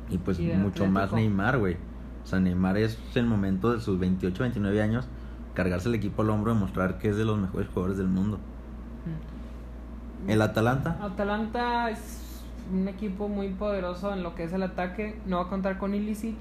Y 0.08 0.18
pues 0.18 0.38
Y 0.38 0.52
mucho 0.52 0.86
más. 0.86 1.12
Neymar, 1.12 1.58
güey. 1.58 1.76
O 2.22 2.26
sea, 2.28 2.38
Neymar 2.38 2.76
es 2.76 3.00
el 3.16 3.26
momento 3.26 3.72
de 3.72 3.80
sus 3.80 3.98
28, 3.98 4.40
29 4.40 4.82
años, 4.82 5.08
cargarse 5.54 5.88
el 5.88 5.96
equipo 5.96 6.22
al 6.22 6.30
hombro 6.30 6.52
y 6.52 6.54
mostrar 6.54 6.98
que 6.98 7.08
es 7.08 7.16
de 7.16 7.24
los 7.24 7.40
mejores 7.40 7.68
jugadores 7.70 7.98
del 7.98 8.06
mundo. 8.06 8.38
Mm. 10.26 10.30
El 10.30 10.42
Atalanta, 10.42 10.96
Atalanta 11.02 11.90
es 11.90 12.25
un 12.72 12.88
equipo 12.88 13.28
muy 13.28 13.48
poderoso 13.48 14.12
en 14.12 14.22
lo 14.22 14.34
que 14.34 14.44
es 14.44 14.52
el 14.52 14.62
ataque. 14.62 15.18
No 15.26 15.38
va 15.38 15.44
a 15.44 15.48
contar 15.48 15.78
con 15.78 15.94
Ilicic, 15.94 16.36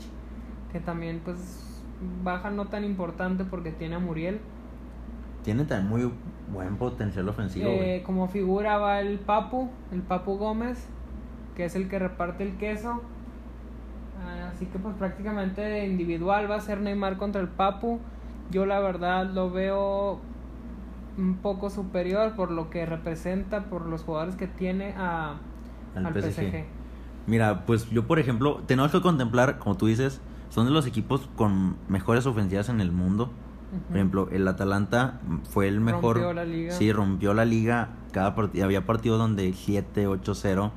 que 0.72 0.80
también 0.80 1.22
pues 1.24 1.84
baja 2.24 2.50
no 2.50 2.68
tan 2.68 2.84
importante 2.84 3.46
porque 3.46 3.72
tiene 3.72 3.96
a 3.96 4.00
Muriel. 4.00 4.40
Tiene 5.44 5.66
también 5.66 5.90
muy 5.90 6.14
buen 6.52 6.78
potencial 6.78 7.30
ofensivo. 7.30 7.70
Eh, 7.70 8.04
como 8.06 8.28
figura 8.28 8.78
va 8.78 9.00
el 9.00 9.20
Papu, 9.20 9.70
el 9.92 10.02
Papu 10.02 10.38
Gómez, 10.38 10.88
que 11.56 11.66
es 11.66 11.76
el 11.76 11.88
que 11.88 12.00
reparte 12.00 12.44
el 12.44 12.58
queso. 12.58 13.02
Ah, 14.20 14.50
Así 14.52 14.66
que 14.66 14.80
pues 14.80 14.96
prácticamente 14.96 15.86
individual 15.86 16.50
va 16.50 16.56
a 16.56 16.62
ser 16.62 16.82
Neymar 16.82 17.18
contra 17.18 17.42
el 17.42 17.48
Papu. 17.48 18.00
Yo 18.52 18.66
la 18.66 18.80
verdad 18.80 19.26
lo 19.26 19.52
veo 19.52 20.20
un 21.18 21.38
poco 21.38 21.70
superior 21.70 22.36
por 22.36 22.52
lo 22.52 22.70
que 22.70 22.86
representa, 22.86 23.66
por 23.66 23.86
los 23.86 24.04
jugadores 24.04 24.36
que 24.36 24.48
tiene 24.48 24.94
a, 24.98 25.36
Al 25.96 26.06
al, 26.06 26.14
PSG. 26.14 26.32
PSG. 26.32 26.66
Mira, 27.28 27.66
pues 27.66 27.90
yo, 27.90 28.06
por 28.06 28.20
ejemplo, 28.20 28.62
tenemos 28.68 28.92
que 28.92 29.02
contemplar, 29.02 29.58
como 29.58 29.76
tú 29.78 29.88
dices, 29.88 30.22
son 30.50 30.66
de 30.66 30.72
los 30.72 30.86
equipos 30.86 31.28
con 31.36 31.76
mejores 31.88 32.26
ofensivas 32.26 32.70
en 32.70 32.82
el 32.82 32.92
mundo. 32.92 33.32
Por 33.88 33.98
ejemplo, 33.98 34.30
el 34.32 34.48
Atalanta 34.48 35.20
fue 35.50 35.68
el 35.68 35.82
mejor. 35.82 36.18
Rompió 36.18 36.34
la 36.34 36.46
liga. 36.46 36.72
Sí, 36.74 36.94
rompió 36.94 37.34
la 37.34 37.44
liga. 37.46 37.90
Cada 38.14 38.36
partido, 38.36 38.64
había 38.64 38.86
partidos 38.86 39.20
donde 39.20 39.52
7, 39.54 40.08
8, 40.08 40.34
0. 40.34 40.72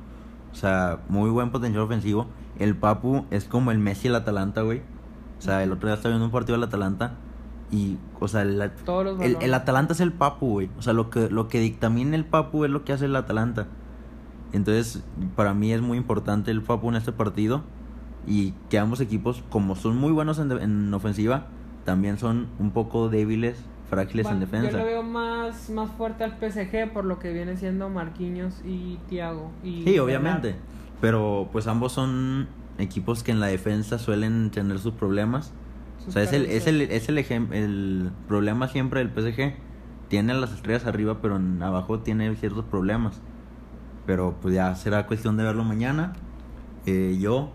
O 0.51 0.55
sea, 0.55 0.99
muy 1.07 1.29
buen 1.29 1.51
potencial 1.51 1.83
ofensivo. 1.83 2.27
El 2.57 2.75
Papu 2.75 3.25
es 3.31 3.45
como 3.45 3.71
el 3.71 3.77
Messi 3.79 4.09
del 4.09 4.15
Atalanta, 4.15 4.63
güey. 4.63 4.81
O 5.37 5.41
sea, 5.41 5.63
el 5.63 5.71
otro 5.71 5.87
día 5.87 5.95
estaba 5.95 6.11
viendo 6.11 6.25
un 6.25 6.31
partido 6.31 6.57
del 6.57 6.67
Atalanta. 6.67 7.13
Y, 7.71 7.97
o 8.19 8.27
sea, 8.27 8.41
el, 8.41 8.71
Todos 8.83 9.05
los 9.05 9.13
el, 9.13 9.19
balones. 9.19 9.43
el 9.43 9.53
Atalanta 9.53 9.93
es 9.93 10.01
el 10.01 10.11
Papu, 10.11 10.49
güey. 10.49 10.69
O 10.77 10.81
sea, 10.81 10.91
lo 10.91 11.09
que, 11.09 11.29
lo 11.29 11.47
que 11.47 11.59
dictamina 11.59 12.15
el 12.15 12.25
Papu 12.25 12.65
es 12.65 12.71
lo 12.71 12.83
que 12.83 12.91
hace 12.91 13.05
el 13.05 13.15
Atalanta. 13.15 13.67
Entonces, 14.53 15.03
para 15.35 15.53
mí 15.53 15.71
es 15.71 15.81
muy 15.81 15.97
importante 15.97 16.51
el 16.51 16.61
Papu 16.61 16.89
en 16.89 16.95
este 16.95 17.11
partido. 17.11 17.63
Y 18.27 18.53
que 18.69 18.77
ambos 18.79 18.99
equipos, 19.01 19.43
como 19.49 19.75
son 19.75 19.97
muy 19.97 20.11
buenos 20.11 20.39
en, 20.39 20.49
de- 20.49 20.61
en 20.63 20.93
ofensiva, 20.93 21.47
también 21.85 22.17
son 22.17 22.47
un 22.59 22.71
poco 22.71 23.09
débiles, 23.09 23.57
frágiles 23.89 24.27
en 24.29 24.39
defensa. 24.41 24.71
Yo 24.71 24.77
lo 24.79 24.85
veo 24.85 25.03
más, 25.03 25.69
más 25.69 25.89
fuerte 25.91 26.23
al 26.25 26.37
PSG 26.37 26.91
por 26.93 27.05
lo 27.05 27.17
que 27.17 27.31
viene 27.33 27.55
siendo 27.57 27.89
Marquinhos 27.89 28.61
y 28.65 28.97
Thiago. 29.07 29.51
Y 29.63 29.83
Sí, 29.83 29.97
obviamente. 29.99 30.55
Pero 31.01 31.49
pues 31.51 31.65
ambos 31.67 31.93
son 31.93 32.47
equipos 32.77 33.23
que 33.23 33.31
en 33.31 33.39
la 33.39 33.47
defensa 33.47 33.97
suelen 33.97 34.51
tener 34.51 34.79
sus 34.79 34.93
problemas. 34.93 35.53
O 36.07 36.11
sea, 36.11 36.23
es 36.23 36.33
el, 36.33 36.45
es 36.45 36.67
el, 36.67 36.81
es 36.81 37.09
el, 37.09 37.17
el 37.53 38.11
problema 38.27 38.67
siempre 38.67 38.99
del 39.03 39.09
PSG. 39.09 39.53
Tiene 40.09 40.33
las 40.33 40.51
estrellas 40.53 40.85
arriba, 40.85 41.19
pero 41.21 41.37
en 41.37 41.61
abajo 41.63 41.99
tiene 41.99 42.35
ciertos 42.35 42.65
problemas. 42.65 43.21
Pero 44.09 44.33
pues 44.41 44.55
ya 44.55 44.73
será 44.73 45.05
cuestión 45.05 45.37
de 45.37 45.43
verlo 45.43 45.63
mañana. 45.63 46.13
Eh, 46.87 47.19
yo, 47.21 47.51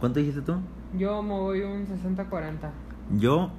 ¿cuánto 0.00 0.18
dijiste 0.18 0.40
tú? 0.40 0.54
Yo 0.96 1.22
me 1.22 1.34
voy 1.34 1.60
un 1.60 1.86
60-40. 1.86 2.70
Yo, 3.18 3.50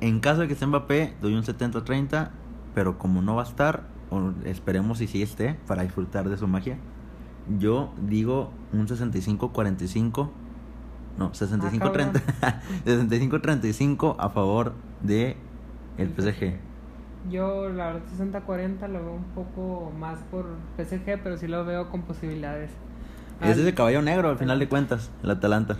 en 0.00 0.18
caso 0.18 0.40
de 0.40 0.48
que 0.48 0.54
esté 0.54 0.66
Mbappé, 0.66 1.14
doy 1.22 1.34
un 1.34 1.44
70-30. 1.44 2.30
Pero 2.74 2.98
como 2.98 3.22
no 3.22 3.36
va 3.36 3.42
a 3.42 3.44
estar, 3.44 3.84
esperemos 4.44 4.98
si 4.98 5.06
sí 5.06 5.22
esté, 5.22 5.60
para 5.68 5.82
disfrutar 5.82 6.28
de 6.28 6.36
su 6.36 6.48
magia. 6.48 6.76
Yo 7.60 7.92
digo 8.02 8.50
un 8.72 8.88
65-45. 8.88 10.28
No, 11.18 11.30
65-30. 11.30 12.20
65-35 12.84 14.16
a 14.18 14.28
favor 14.30 14.72
de 15.04 15.36
el 15.98 16.08
PSG. 16.08 16.69
Yo, 17.28 17.68
la 17.68 17.86
verdad, 17.92 18.00
60-40 18.18 18.88
lo 18.88 19.04
veo 19.04 19.12
un 19.14 19.24
poco 19.34 19.92
más 19.98 20.18
por 20.30 20.46
PSG, 20.78 21.20
pero 21.22 21.36
sí 21.36 21.46
lo 21.48 21.64
veo 21.64 21.90
con 21.90 22.02
posibilidades. 22.02 22.70
Ese 23.42 23.60
es 23.62 23.66
el 23.66 23.74
caballo 23.74 24.00
negro, 24.02 24.28
al 24.30 24.38
final 24.38 24.58
de 24.58 24.68
cuentas, 24.68 25.10
el 25.22 25.30
Atalanta. 25.30 25.76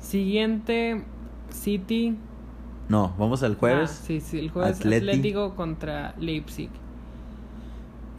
Siguiente, 0.00 1.02
City. 1.50 2.16
No, 2.88 3.14
vamos 3.18 3.42
al 3.42 3.56
jueves. 3.56 3.90
Ah, 4.02 4.04
sí, 4.06 4.20
sí, 4.20 4.38
el 4.38 4.50
jueves 4.50 4.78
Atleti. 4.78 5.08
Atlético 5.08 5.54
contra 5.54 6.14
Leipzig. 6.18 6.68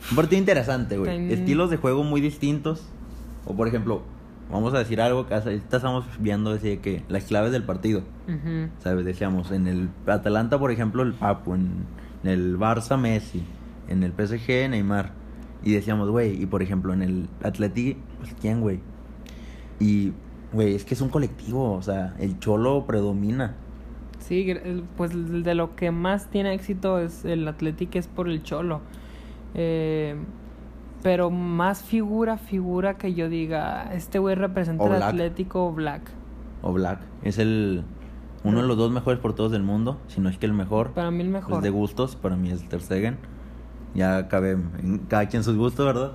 Un 0.09 0.15
partido 0.15 0.39
interesante, 0.39 0.97
güey. 0.97 1.11
Ten- 1.11 1.31
Estilos 1.31 1.69
de 1.69 1.77
juego 1.77 2.03
muy 2.03 2.21
distintos. 2.21 2.83
O 3.45 3.55
por 3.55 3.67
ejemplo, 3.67 4.01
vamos 4.51 4.73
a 4.73 4.79
decir 4.79 4.99
algo 5.01 5.27
que 5.27 5.35
ahorita 5.35 5.77
estamos 5.77 6.05
viendo, 6.19 6.51
decir 6.51 6.79
que 6.79 7.03
las 7.07 7.25
claves 7.25 7.51
del 7.51 7.63
partido. 7.63 8.01
¿Sabes? 8.79 9.05
Decíamos, 9.05 9.51
en 9.51 9.67
el 9.67 9.89
Atalanta, 10.07 10.57
por 10.57 10.71
ejemplo, 10.71 11.03
el 11.03 11.13
Papu, 11.13 11.53
en, 11.53 11.85
en 12.25 12.31
el 12.31 12.57
Barça, 12.57 12.97
Messi, 12.97 13.43
en 13.87 14.03
el 14.03 14.11
PSG, 14.11 14.69
Neymar. 14.69 15.11
Y 15.63 15.73
decíamos, 15.73 16.09
güey, 16.09 16.41
y 16.41 16.45
por 16.47 16.63
ejemplo, 16.63 16.91
en 16.91 17.03
el 17.03 17.29
Atleti, 17.43 17.97
pues 18.19 18.35
quién, 18.41 18.61
güey. 18.61 18.79
Y, 19.79 20.11
güey, 20.51 20.73
es 20.73 20.85
que 20.85 20.95
es 20.95 21.01
un 21.01 21.09
colectivo, 21.09 21.73
o 21.73 21.81
sea, 21.81 22.15
el 22.19 22.39
Cholo 22.39 22.85
predomina. 22.87 23.55
Sí, 24.19 24.55
pues 24.97 25.11
de 25.43 25.53
lo 25.53 25.75
que 25.75 25.91
más 25.91 26.29
tiene 26.31 26.53
éxito 26.53 26.99
es 26.99 27.25
el 27.25 27.47
Atlético, 27.47 27.99
es 27.99 28.07
por 28.07 28.27
el 28.27 28.41
Cholo. 28.41 28.81
Eh, 29.53 30.15
pero 31.03 31.29
más 31.29 31.83
figura, 31.83 32.37
figura 32.37 32.97
que 32.97 33.13
yo 33.13 33.29
diga, 33.29 33.93
este 33.93 34.17
güey 34.17 34.33
representa 34.33 34.83
O 34.83 34.87
al 34.87 34.97
Black. 34.97 35.09
Atlético 35.09 35.71
Black. 35.71 36.01
O 36.63 36.73
Black. 36.73 36.99
Es 37.21 37.37
el 37.37 37.83
uno 38.45 38.61
de 38.61 38.67
los 38.67 38.77
dos 38.77 38.91
mejores 38.91 39.19
porteros 39.19 39.51
del 39.51 39.63
mundo, 39.63 39.99
si 40.07 40.21
no 40.21 40.29
es 40.29 40.37
que 40.37 40.45
el 40.45 40.53
mejor. 40.53 40.91
Para 40.91 41.11
mí 41.11 41.21
el 41.21 41.29
mejor. 41.29 41.61
de 41.61 41.69
gustos, 41.69 42.15
para 42.15 42.35
mí 42.35 42.49
es 42.51 42.67
Ter 42.69 42.81
Stegen. 42.81 43.17
Ya 43.93 44.27
cabe 44.27 44.51
en 44.51 44.99
cada 45.07 45.27
quien 45.27 45.43
sus 45.43 45.55
gustos, 45.57 45.85
¿verdad? 45.85 46.13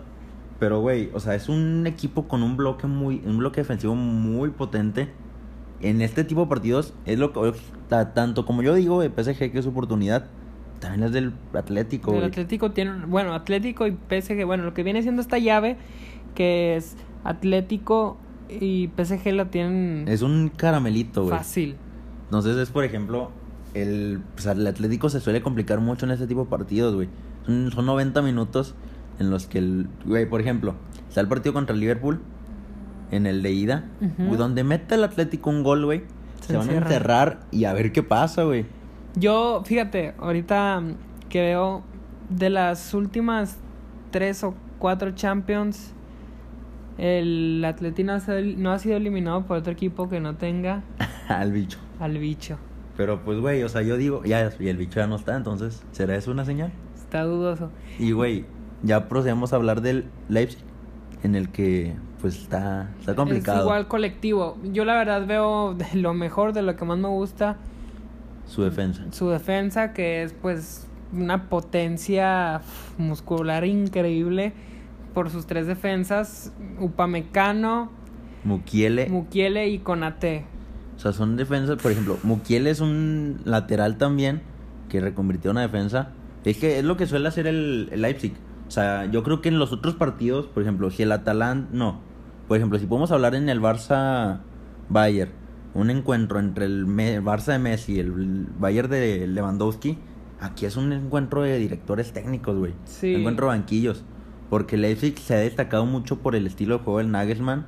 Pero, 0.59 0.81
güey, 0.81 1.11
o 1.15 1.21
sea, 1.21 1.35
es 1.35 1.49
un 1.49 1.87
equipo 1.87 2.29
con 2.29 2.43
un 2.43 2.57
bloque 2.57 2.87
muy, 2.87 3.23
un 3.25 3.39
bloque 3.39 3.63
defensivo 3.63 3.95
muy 3.95 4.51
potente. 4.51 5.09
En 5.81 6.03
este 6.03 6.25
tipo 6.25 6.43
de 6.43 6.47
partidos, 6.49 6.93
es 7.07 7.19
lo 7.19 7.33
que, 7.33 7.55
ta- 7.89 8.13
tanto 8.13 8.45
como 8.45 8.61
yo 8.63 8.75
digo, 8.75 9.03
el 9.03 9.11
PSG 9.11 9.51
que 9.51 9.59
es 9.59 9.65
su 9.65 9.71
oportunidad, 9.71 10.27
también 10.79 11.05
es 11.05 11.13
del 11.13 11.33
Atlético, 11.55 12.15
El. 12.15 12.25
Atlético 12.25 12.73
tiene, 12.73 13.07
bueno, 13.07 13.33
Atlético 13.35 13.87
y 13.87 13.93
PSG, 13.93 14.45
bueno, 14.45 14.65
lo 14.65 14.75
que 14.75 14.83
viene 14.83 15.01
siendo 15.03 15.23
esta 15.23 15.39
llave, 15.39 15.79
que 16.35 16.77
es 16.77 16.97
Atlético 17.25 18.19
y 18.51 18.91
PSG 18.97 19.33
la 19.33 19.47
tienen 19.47 20.05
Es 20.07 20.21
un 20.23 20.51
caramelito, 20.55 21.23
güey. 21.25 21.37
fácil. 21.37 21.77
Entonces 22.31 22.57
es, 22.59 22.71
por 22.71 22.85
ejemplo, 22.85 23.33
el, 23.75 24.23
pues, 24.35 24.47
el 24.47 24.65
Atlético 24.65 25.09
se 25.09 25.19
suele 25.19 25.43
complicar 25.43 25.81
mucho 25.81 26.07
en 26.07 26.13
este 26.13 26.29
tipo 26.29 26.45
de 26.45 26.51
partidos, 26.51 26.95
güey. 26.95 27.09
Son, 27.45 27.73
son 27.73 27.87
90 27.87 28.23
minutos 28.23 28.77
en 29.19 29.31
los 29.31 29.49
que 29.49 29.59
el... 29.59 29.89
Güey, 30.05 30.27
por 30.27 30.41
ejemplo, 30.41 30.77
está 31.09 31.21
el 31.21 31.27
partido 31.27 31.53
contra 31.53 31.75
el 31.75 31.81
Liverpool, 31.81 32.21
en 33.11 33.27
el 33.27 33.43
de 33.43 33.51
ida, 33.51 33.85
güey, 34.17 34.37
donde 34.37 34.63
mete 34.63 34.95
el 34.95 35.03
Atlético 35.03 35.51
un 35.51 35.65
gol, 35.65 35.85
güey. 35.85 36.05
Se, 36.41 36.53
Se 36.53 36.57
van 36.57 36.71
a 36.71 36.73
encerrar 36.75 37.41
y 37.51 37.65
a 37.65 37.73
ver 37.73 37.91
qué 37.91 38.05
pasa, 38.05 38.45
güey. 38.45 38.65
Yo, 39.17 39.63
fíjate, 39.65 40.15
ahorita 40.19 40.81
mm, 40.81 40.95
creo 41.31 41.83
de 42.29 42.49
las 42.49 42.95
últimas 42.95 43.59
tres 44.13 44.45
o 44.45 44.55
cuatro 44.79 45.11
Champions, 45.17 45.95
el 46.97 47.65
Atlético 47.65 48.13
no 48.57 48.71
ha 48.71 48.79
sido 48.79 48.97
eliminado 48.97 49.43
por 49.47 49.57
otro 49.57 49.73
equipo 49.73 50.09
que 50.09 50.21
no 50.21 50.37
tenga 50.37 50.85
Al 51.29 51.51
bicho. 51.51 51.79
Al 52.01 52.19
bicho. 52.19 52.59
Pero 52.97 53.23
pues, 53.23 53.39
güey, 53.39 53.63
o 53.63 53.69
sea, 53.69 53.83
yo 53.83 53.97
digo, 53.97 54.25
ya, 54.25 54.51
y 54.59 54.69
el 54.69 54.77
bicho 54.77 55.01
ya 55.01 55.07
no 55.07 55.17
está, 55.17 55.37
entonces, 55.37 55.83
¿será 55.93 56.17
eso 56.17 56.31
una 56.31 56.45
señal? 56.45 56.73
Está 56.95 57.23
dudoso. 57.23 57.71
Y, 57.99 58.13
güey, 58.13 58.45
ya 58.83 59.09
procedemos 59.09 59.53
a 59.53 59.57
hablar 59.57 59.81
del 59.81 60.07
Leipzig, 60.29 60.61
en 61.23 61.35
el 61.35 61.51
que, 61.51 61.95
pues, 62.21 62.37
está, 62.37 62.91
está 62.99 63.15
complicado. 63.15 63.59
Es 63.59 63.65
igual 63.65 63.89
colectivo. 63.89 64.59
Yo 64.65 64.85
la 64.85 64.95
verdad 64.97 65.27
veo 65.27 65.75
de 65.75 65.87
lo 65.99 66.13
mejor, 66.15 66.53
de 66.53 66.63
lo 66.63 66.77
que 66.77 66.85
más 66.85 66.99
me 66.99 67.09
gusta, 67.09 67.57
Su 68.47 68.63
defensa. 68.63 69.05
su 69.13 69.29
defensa, 69.31 69.93
que 69.93 70.23
es 70.23 70.33
pues 70.35 70.87
una 71.13 71.49
potencia 71.49 72.61
muscular 72.99 73.65
increíble 73.65 74.53
por 75.15 75.31
sus 75.31 75.47
tres 75.47 75.67
defensas, 75.67 76.53
Upamecano, 76.79 77.91
Mukiele. 78.45 79.09
Mukiele 79.09 79.69
y 79.69 79.79
Konate. 79.81 80.45
O 81.01 81.03
sea, 81.03 81.15
son 81.15 81.39
defensas, 81.39 81.79
por 81.81 81.93
ejemplo, 81.93 82.19
Mukiel 82.25 82.67
es 82.67 82.81
un 82.81 83.41
lateral 83.47 83.97
también 83.97 84.43
que 84.91 85.01
reconvirtió 85.01 85.51
una 85.51 85.63
defensa. 85.63 86.11
Es 86.45 86.59
que 86.59 86.79
es 86.79 86.85
lo 86.85 86.99
que 86.99 87.07
suele 87.07 87.27
hacer 87.27 87.47
el, 87.47 87.89
el 87.91 88.03
Leipzig. 88.03 88.35
O 88.69 88.71
sea, 88.71 89.07
yo 89.07 89.23
creo 89.23 89.41
que 89.41 89.49
en 89.49 89.59
los 89.59 89.73
otros 89.73 89.95
partidos, 89.95 90.45
por 90.45 90.63
ejemplo, 90.63 90.91
si 90.91 91.03
el 91.03 91.13
Atalanta, 91.13 91.71
no. 91.73 92.01
Por 92.49 92.59
ejemplo, 92.59 92.79
si 92.79 92.85
podemos 92.85 93.11
hablar 93.13 93.35
en 93.35 93.49
el 93.49 93.63
Barça 93.63 94.41
Bayern, 94.91 95.31
un 95.73 95.89
encuentro 95.89 96.39
entre 96.39 96.67
el 96.67 96.87
Barça 96.87 97.53
de 97.53 97.61
Messi 97.61 97.95
y 97.95 98.01
el 98.01 98.47
Bayern 98.59 98.91
de 98.91 99.27
Lewandowski, 99.27 99.97
aquí 100.39 100.67
es 100.67 100.77
un 100.77 100.93
encuentro 100.93 101.41
de 101.41 101.57
directores 101.57 102.13
técnicos, 102.13 102.59
güey. 102.59 102.75
Sí. 102.85 103.15
Encuentro 103.15 103.47
de 103.47 103.57
banquillos. 103.57 104.05
Porque 104.51 104.77
Leipzig 104.77 105.19
se 105.19 105.33
ha 105.33 105.39
destacado 105.39 105.87
mucho 105.87 106.19
por 106.19 106.37
el 106.37 106.47
estilo 106.47 106.77
de 106.77 106.85
juego 106.85 106.99
del 106.99 107.11
Nagelsmann. 107.11 107.65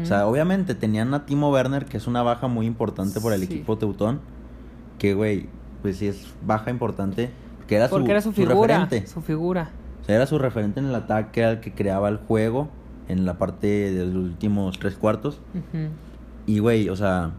O 0.00 0.06
sea, 0.06 0.26
obviamente 0.28 0.74
tenían 0.74 1.12
a 1.14 1.26
Timo 1.26 1.50
Werner, 1.50 1.86
que 1.86 1.96
es 1.96 2.06
una 2.06 2.22
baja 2.22 2.46
muy 2.46 2.66
importante 2.66 3.20
por 3.20 3.32
el 3.32 3.40
Sí. 3.40 3.46
equipo 3.46 3.76
teutón. 3.78 4.20
Que, 4.98 5.14
güey, 5.14 5.48
pues 5.82 5.96
sí 5.96 6.06
es 6.06 6.26
baja 6.46 6.70
importante. 6.70 7.30
Que 7.66 7.76
era 7.76 7.88
Porque 7.88 8.06
su, 8.06 8.10
era 8.12 8.20
su 8.20 8.32
figura. 8.32 8.78
referente. 8.78 9.06
Su 9.08 9.20
figura. 9.22 9.70
O 10.02 10.04
sea, 10.04 10.14
era 10.16 10.26
su 10.26 10.38
referente 10.38 10.78
en 10.80 10.86
el 10.86 10.94
ataque, 10.94 11.40
era 11.40 11.50
el 11.52 11.60
que 11.60 11.72
creaba 11.72 12.08
el 12.08 12.18
juego 12.18 12.68
en 13.08 13.24
la 13.26 13.38
parte 13.38 13.66
de 13.66 14.06
los 14.06 14.14
últimos 14.14 14.78
tres 14.78 14.94
cuartos. 14.94 15.40
Y, 16.46 16.58
güey, 16.60 16.88
o 16.88 16.94
sea, 16.96 17.30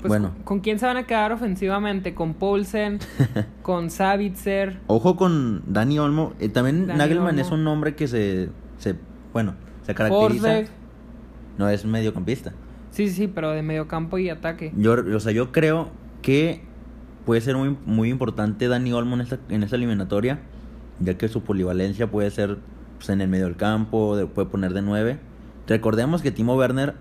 Pues, 0.00 0.08
bueno, 0.08 0.32
¿con, 0.44 0.60
quién 0.60 0.78
se 0.78 0.86
van 0.86 0.96
a 0.96 1.02
quedar 1.06 1.32
ofensivamente? 1.32 2.14
¿Con 2.14 2.34
Poulsen? 2.34 2.98
¿Con 3.62 3.90
Savitzer? 3.90 4.78
ojo 4.86 5.16
con 5.16 5.62
Dani 5.66 5.98
Olmo. 5.98 6.32
Eh, 6.40 6.48
también 6.48 6.86
Dani 6.86 6.98
Nagelman 6.98 7.28
Olmo. 7.34 7.40
es 7.40 7.50
un 7.50 7.66
hombre 7.66 7.94
que 7.96 8.08
se, 8.08 8.48
se 8.78 8.94
bueno, 9.32 9.54
se 9.84 9.94
caracteriza. 9.94 10.28
Forsberg? 10.48 10.68
No 11.60 11.68
es 11.68 11.84
mediocampista. 11.84 12.52
Sí, 12.90 13.10
sí, 13.10 13.28
pero 13.28 13.50
de 13.50 13.60
mediocampo 13.60 14.16
y 14.16 14.30
ataque. 14.30 14.72
Yo, 14.78 14.94
o 15.14 15.20
sea, 15.20 15.30
yo 15.30 15.52
creo 15.52 15.90
que 16.22 16.62
puede 17.26 17.42
ser 17.42 17.54
muy, 17.54 17.76
muy 17.84 18.08
importante 18.08 18.66
Dani 18.66 18.94
Olmo 18.94 19.14
en 19.16 19.20
esta, 19.20 19.38
en 19.50 19.62
esta 19.62 19.76
eliminatoria, 19.76 20.38
ya 21.00 21.18
que 21.18 21.28
su 21.28 21.42
polivalencia 21.42 22.10
puede 22.10 22.30
ser 22.30 22.56
pues, 22.96 23.10
en 23.10 23.20
el 23.20 23.28
medio 23.28 23.44
del 23.44 23.56
campo, 23.56 24.16
de- 24.16 24.24
puede 24.26 24.48
poner 24.48 24.72
de 24.72 24.80
9. 24.80 25.18
Recordemos 25.66 26.22
que 26.22 26.30
Timo 26.30 26.56
Werner, 26.56 26.94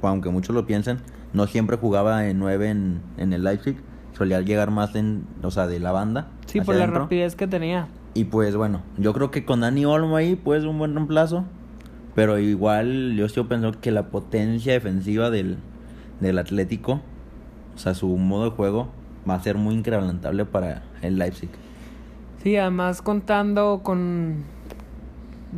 aunque 0.00 0.30
muchos 0.30 0.54
lo 0.54 0.64
piensen, 0.64 0.98
no 1.32 1.48
siempre 1.48 1.76
jugaba 1.76 2.28
en 2.28 2.38
9 2.38 2.68
en, 2.68 3.00
en 3.16 3.32
el 3.32 3.42
Leipzig, 3.42 3.78
solía 4.16 4.40
llegar 4.42 4.70
más 4.70 4.94
en, 4.94 5.24
o 5.42 5.50
sea, 5.50 5.66
de 5.66 5.80
la 5.80 5.90
banda. 5.90 6.28
Sí, 6.46 6.60
por 6.60 6.76
la 6.76 6.86
rapidez 6.86 7.34
que 7.34 7.48
tenía. 7.48 7.88
Y 8.14 8.26
pues 8.26 8.54
bueno, 8.54 8.80
yo 8.96 9.12
creo 9.12 9.32
que 9.32 9.44
con 9.44 9.62
Dani 9.62 9.84
Olmo 9.86 10.14
ahí 10.16 10.36
pues 10.36 10.62
un 10.62 10.78
buen 10.78 10.94
reemplazo. 10.94 11.44
Pero 12.14 12.38
igual 12.38 13.16
yo 13.16 13.28
sigo 13.28 13.48
pensando 13.48 13.80
que 13.80 13.90
la 13.90 14.08
potencia 14.08 14.72
defensiva 14.72 15.30
del, 15.30 15.56
del 16.20 16.38
Atlético, 16.38 17.00
o 17.74 17.78
sea, 17.78 17.94
su 17.94 18.08
modo 18.16 18.44
de 18.44 18.50
juego, 18.50 18.88
va 19.28 19.34
a 19.34 19.40
ser 19.40 19.56
muy 19.56 19.74
incrementable 19.74 20.44
para 20.44 20.84
el 21.02 21.18
Leipzig. 21.18 21.48
Sí, 22.42 22.56
además 22.56 23.02
contando 23.02 23.80
con 23.82 24.44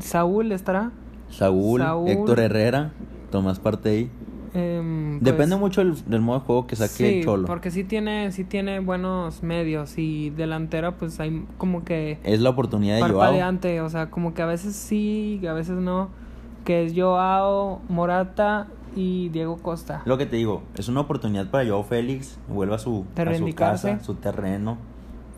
Saúl 0.00 0.52
estará. 0.52 0.92
Saúl, 1.30 1.80
Saúl. 1.80 2.08
Héctor 2.08 2.40
Herrera, 2.40 2.92
Tomás 3.30 3.58
Partey. 3.58 4.08
Depende 4.54 5.20
pues, 5.34 5.58
mucho 5.58 5.84
del, 5.84 6.02
del 6.06 6.22
modo 6.22 6.38
de 6.38 6.46
juego 6.46 6.66
que 6.66 6.76
saque 6.76 7.18
sí, 7.18 7.20
Cholo. 7.22 7.46
porque 7.46 7.70
sí 7.70 7.84
tiene, 7.84 8.32
sí 8.32 8.44
tiene 8.44 8.80
buenos 8.80 9.42
medios 9.42 9.98
y 9.98 10.30
delantera 10.30 10.96
pues 10.96 11.20
hay 11.20 11.44
como 11.58 11.84
que 11.84 12.18
Es 12.24 12.40
la 12.40 12.50
oportunidad 12.50 12.96
de 12.96 13.02
Joao. 13.02 13.84
o 13.84 13.88
sea, 13.90 14.08
como 14.08 14.32
que 14.32 14.40
a 14.40 14.46
veces 14.46 14.74
sí, 14.74 15.42
a 15.46 15.52
veces 15.52 15.76
no, 15.76 16.08
que 16.66 16.84
es 16.84 16.92
Joao, 16.94 17.80
Morata 17.88 18.66
y 18.94 19.30
Diego 19.30 19.56
Costa. 19.56 20.02
Lo 20.04 20.18
que 20.18 20.26
te 20.26 20.36
digo, 20.36 20.62
es 20.76 20.88
una 20.88 21.00
oportunidad 21.00 21.48
para 21.50 21.66
Joao 21.66 21.84
Félix, 21.84 22.38
vuelva 22.48 22.76
a 22.76 22.78
su, 22.78 23.06
a 23.16 23.34
su 23.38 23.44
casa, 23.54 24.00
su 24.02 24.14
terreno, 24.16 24.76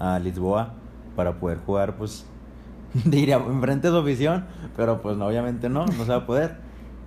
a 0.00 0.18
Lisboa, 0.18 0.72
para 1.14 1.34
poder 1.38 1.58
jugar, 1.64 1.96
pues, 1.96 2.26
diría, 3.04 3.36
enfrente 3.36 3.88
de 3.88 3.92
su 3.92 3.98
afición, 4.00 4.46
pero 4.76 5.00
pues 5.02 5.16
no, 5.16 5.26
obviamente 5.26 5.68
no, 5.68 5.84
no 5.86 6.04
se 6.04 6.10
va 6.10 6.16
a 6.16 6.26
poder. 6.26 6.56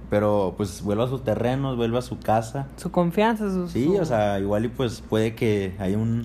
Pero 0.09 0.55
pues 0.57 0.83
vuelva 0.83 1.05
a 1.05 1.07
sus 1.07 1.23
terrenos, 1.23 1.77
vuelva 1.77 1.99
a 1.99 2.01
su 2.01 2.19
casa. 2.19 2.67
Su 2.75 2.91
confianza, 2.91 3.49
su... 3.49 3.69
Sí, 3.69 3.85
su- 3.85 3.95
o 4.01 4.03
sea, 4.05 4.39
igual 4.39 4.65
y 4.65 4.67
pues 4.67 4.99
puede 5.01 5.35
que 5.35 5.73
haya 5.79 5.97
una 5.97 6.23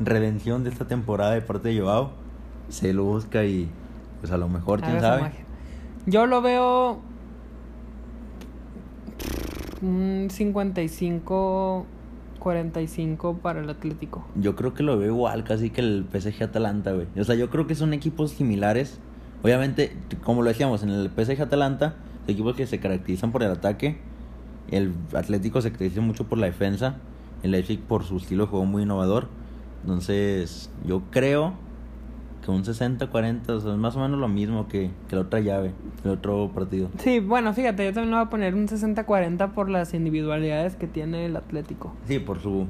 redención 0.00 0.64
de 0.64 0.70
esta 0.70 0.86
temporada 0.86 1.32
de 1.32 1.42
parte 1.42 1.68
de 1.68 1.78
Joao. 1.80 2.12
Se 2.70 2.94
lo 2.94 3.04
busca 3.04 3.44
y 3.44 3.68
pues 4.20 4.32
a 4.32 4.38
lo 4.38 4.48
mejor, 4.48 4.80
quién 4.80 4.96
haga 4.96 5.18
su 5.18 5.22
sabe. 5.24 5.34
Yo 6.06 6.24
lo 6.24 6.40
veo 6.40 6.98
un 9.86 10.28
55 10.30 11.86
45 12.38 13.38
para 13.38 13.60
el 13.60 13.68
Atlético. 13.68 14.24
Yo 14.36 14.54
creo 14.54 14.72
que 14.74 14.82
lo 14.82 14.96
veo 14.98 15.08
igual 15.08 15.44
casi 15.44 15.70
que 15.70 15.80
el 15.80 16.06
PSG 16.12 16.44
Atalanta, 16.44 16.92
güey. 16.92 17.06
O 17.18 17.24
sea, 17.24 17.34
yo 17.34 17.50
creo 17.50 17.66
que 17.66 17.74
son 17.74 17.92
equipos 17.92 18.30
similares. 18.32 19.00
Obviamente, 19.42 19.96
como 20.22 20.42
lo 20.42 20.48
decíamos, 20.48 20.82
en 20.82 20.90
el 20.90 21.10
PSG 21.10 21.42
Atalanta, 21.42 21.96
equipos 22.28 22.54
que 22.54 22.66
se 22.66 22.78
caracterizan 22.78 23.32
por 23.32 23.42
el 23.42 23.50
ataque. 23.50 23.98
El 24.70 24.92
Atlético 25.14 25.60
se 25.60 25.70
caracteriza 25.70 26.00
mucho 26.00 26.24
por 26.24 26.38
la 26.38 26.46
defensa. 26.46 26.96
El 27.42 27.52
Leipzig 27.52 27.80
por 27.80 28.04
su 28.04 28.16
estilo 28.16 28.44
de 28.44 28.50
juego 28.50 28.64
muy 28.64 28.82
innovador. 28.84 29.28
Entonces, 29.82 30.70
yo 30.84 31.02
creo 31.10 31.54
que 32.46 32.52
un 32.52 32.62
60-40, 32.64 33.48
o 33.50 33.60
sea, 33.60 33.72
es 33.72 33.76
más 33.78 33.96
o 33.96 34.00
menos 34.00 34.18
lo 34.20 34.28
mismo 34.28 34.68
que, 34.68 34.90
que 35.08 35.16
la 35.16 35.22
otra 35.22 35.40
llave, 35.40 35.72
el 36.04 36.10
otro 36.12 36.50
partido. 36.54 36.88
Sí, 36.98 37.18
bueno, 37.20 37.52
fíjate, 37.52 37.84
yo 37.84 37.92
también 37.92 38.12
voy 38.14 38.24
a 38.24 38.30
poner 38.30 38.54
un 38.54 38.68
60-40 38.68 39.52
por 39.52 39.68
las 39.68 39.92
individualidades 39.94 40.76
que 40.76 40.86
tiene 40.86 41.26
el 41.26 41.36
Atlético. 41.36 41.92
Sí, 42.06 42.18
por 42.20 42.38
su, 42.40 42.66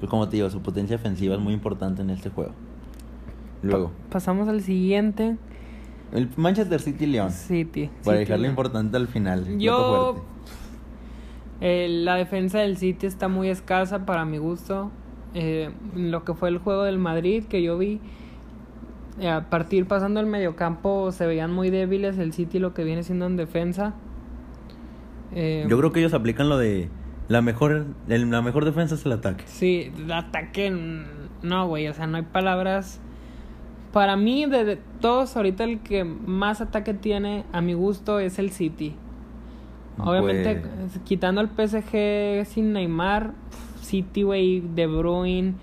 pues 0.00 0.08
como 0.10 0.28
te 0.28 0.36
digo, 0.36 0.48
su 0.50 0.60
potencia 0.62 0.96
ofensiva 0.96 1.34
es 1.34 1.40
muy 1.40 1.52
importante 1.52 2.00
en 2.02 2.10
este 2.10 2.30
juego. 2.30 2.52
Luego, 3.62 3.92
Pasamos 4.10 4.48
al 4.48 4.62
siguiente. 4.62 5.36
el 6.12 6.30
Manchester 6.36 6.80
City-León. 6.80 7.30
City. 7.30 7.90
Para 8.02 8.16
City, 8.16 8.28
dejarlo 8.30 8.46
importante 8.48 8.96
al 8.96 9.06
final. 9.06 9.58
Yo. 9.58 10.24
eh, 11.60 11.88
la 11.90 12.14
defensa 12.14 12.58
del 12.60 12.78
City 12.78 13.06
está 13.06 13.28
muy 13.28 13.48
escasa 13.50 14.06
para 14.06 14.24
mi 14.24 14.38
gusto. 14.38 14.90
Eh, 15.34 15.70
lo 15.94 16.24
que 16.24 16.32
fue 16.34 16.48
el 16.48 16.56
juego 16.58 16.84
del 16.84 16.98
Madrid 16.98 17.44
que 17.44 17.62
yo 17.62 17.76
vi. 17.76 18.00
Eh, 19.20 19.28
a 19.28 19.48
partir 19.50 19.86
pasando 19.86 20.20
el 20.20 20.26
mediocampo 20.26 21.12
se 21.12 21.26
veían 21.26 21.52
muy 21.52 21.70
débiles 21.70 22.18
el 22.18 22.32
City 22.32 22.58
lo 22.58 22.74
que 22.74 22.84
viene 22.84 23.02
siendo 23.02 23.26
en 23.26 23.36
defensa. 23.36 23.94
Eh, 25.32 25.66
Yo 25.68 25.78
creo 25.78 25.92
que 25.92 26.00
ellos 26.00 26.14
aplican 26.14 26.48
lo 26.48 26.58
de 26.58 26.88
la 27.28 27.42
mejor, 27.42 27.86
el- 28.08 28.30
la 28.30 28.42
mejor 28.42 28.64
defensa 28.64 28.94
es 28.96 29.06
el 29.06 29.12
ataque. 29.12 29.44
Sí, 29.46 29.92
el 29.96 30.10
ataque. 30.12 30.70
No, 31.42 31.68
güey, 31.68 31.86
o 31.88 31.94
sea, 31.94 32.06
no 32.06 32.16
hay 32.16 32.24
palabras. 32.24 33.00
Para 33.92 34.16
mí, 34.16 34.46
de, 34.46 34.78
todos, 35.00 35.36
ahorita 35.36 35.64
el 35.64 35.80
que 35.80 36.04
más 36.04 36.60
ataque 36.60 36.94
tiene, 36.94 37.44
a 37.52 37.60
mi 37.60 37.74
gusto, 37.74 38.18
es 38.20 38.38
el 38.38 38.50
City. 38.50 38.94
Obviamente, 39.98 40.56
Pues- 40.56 41.00
quitando 41.04 41.40
el 41.40 41.48
PSG 41.48 42.44
sin 42.46 42.72
Neymar, 42.72 43.32
City, 43.80 44.22
güey, 44.22 44.60
De 44.60 44.86
Bruyne, 44.86 45.54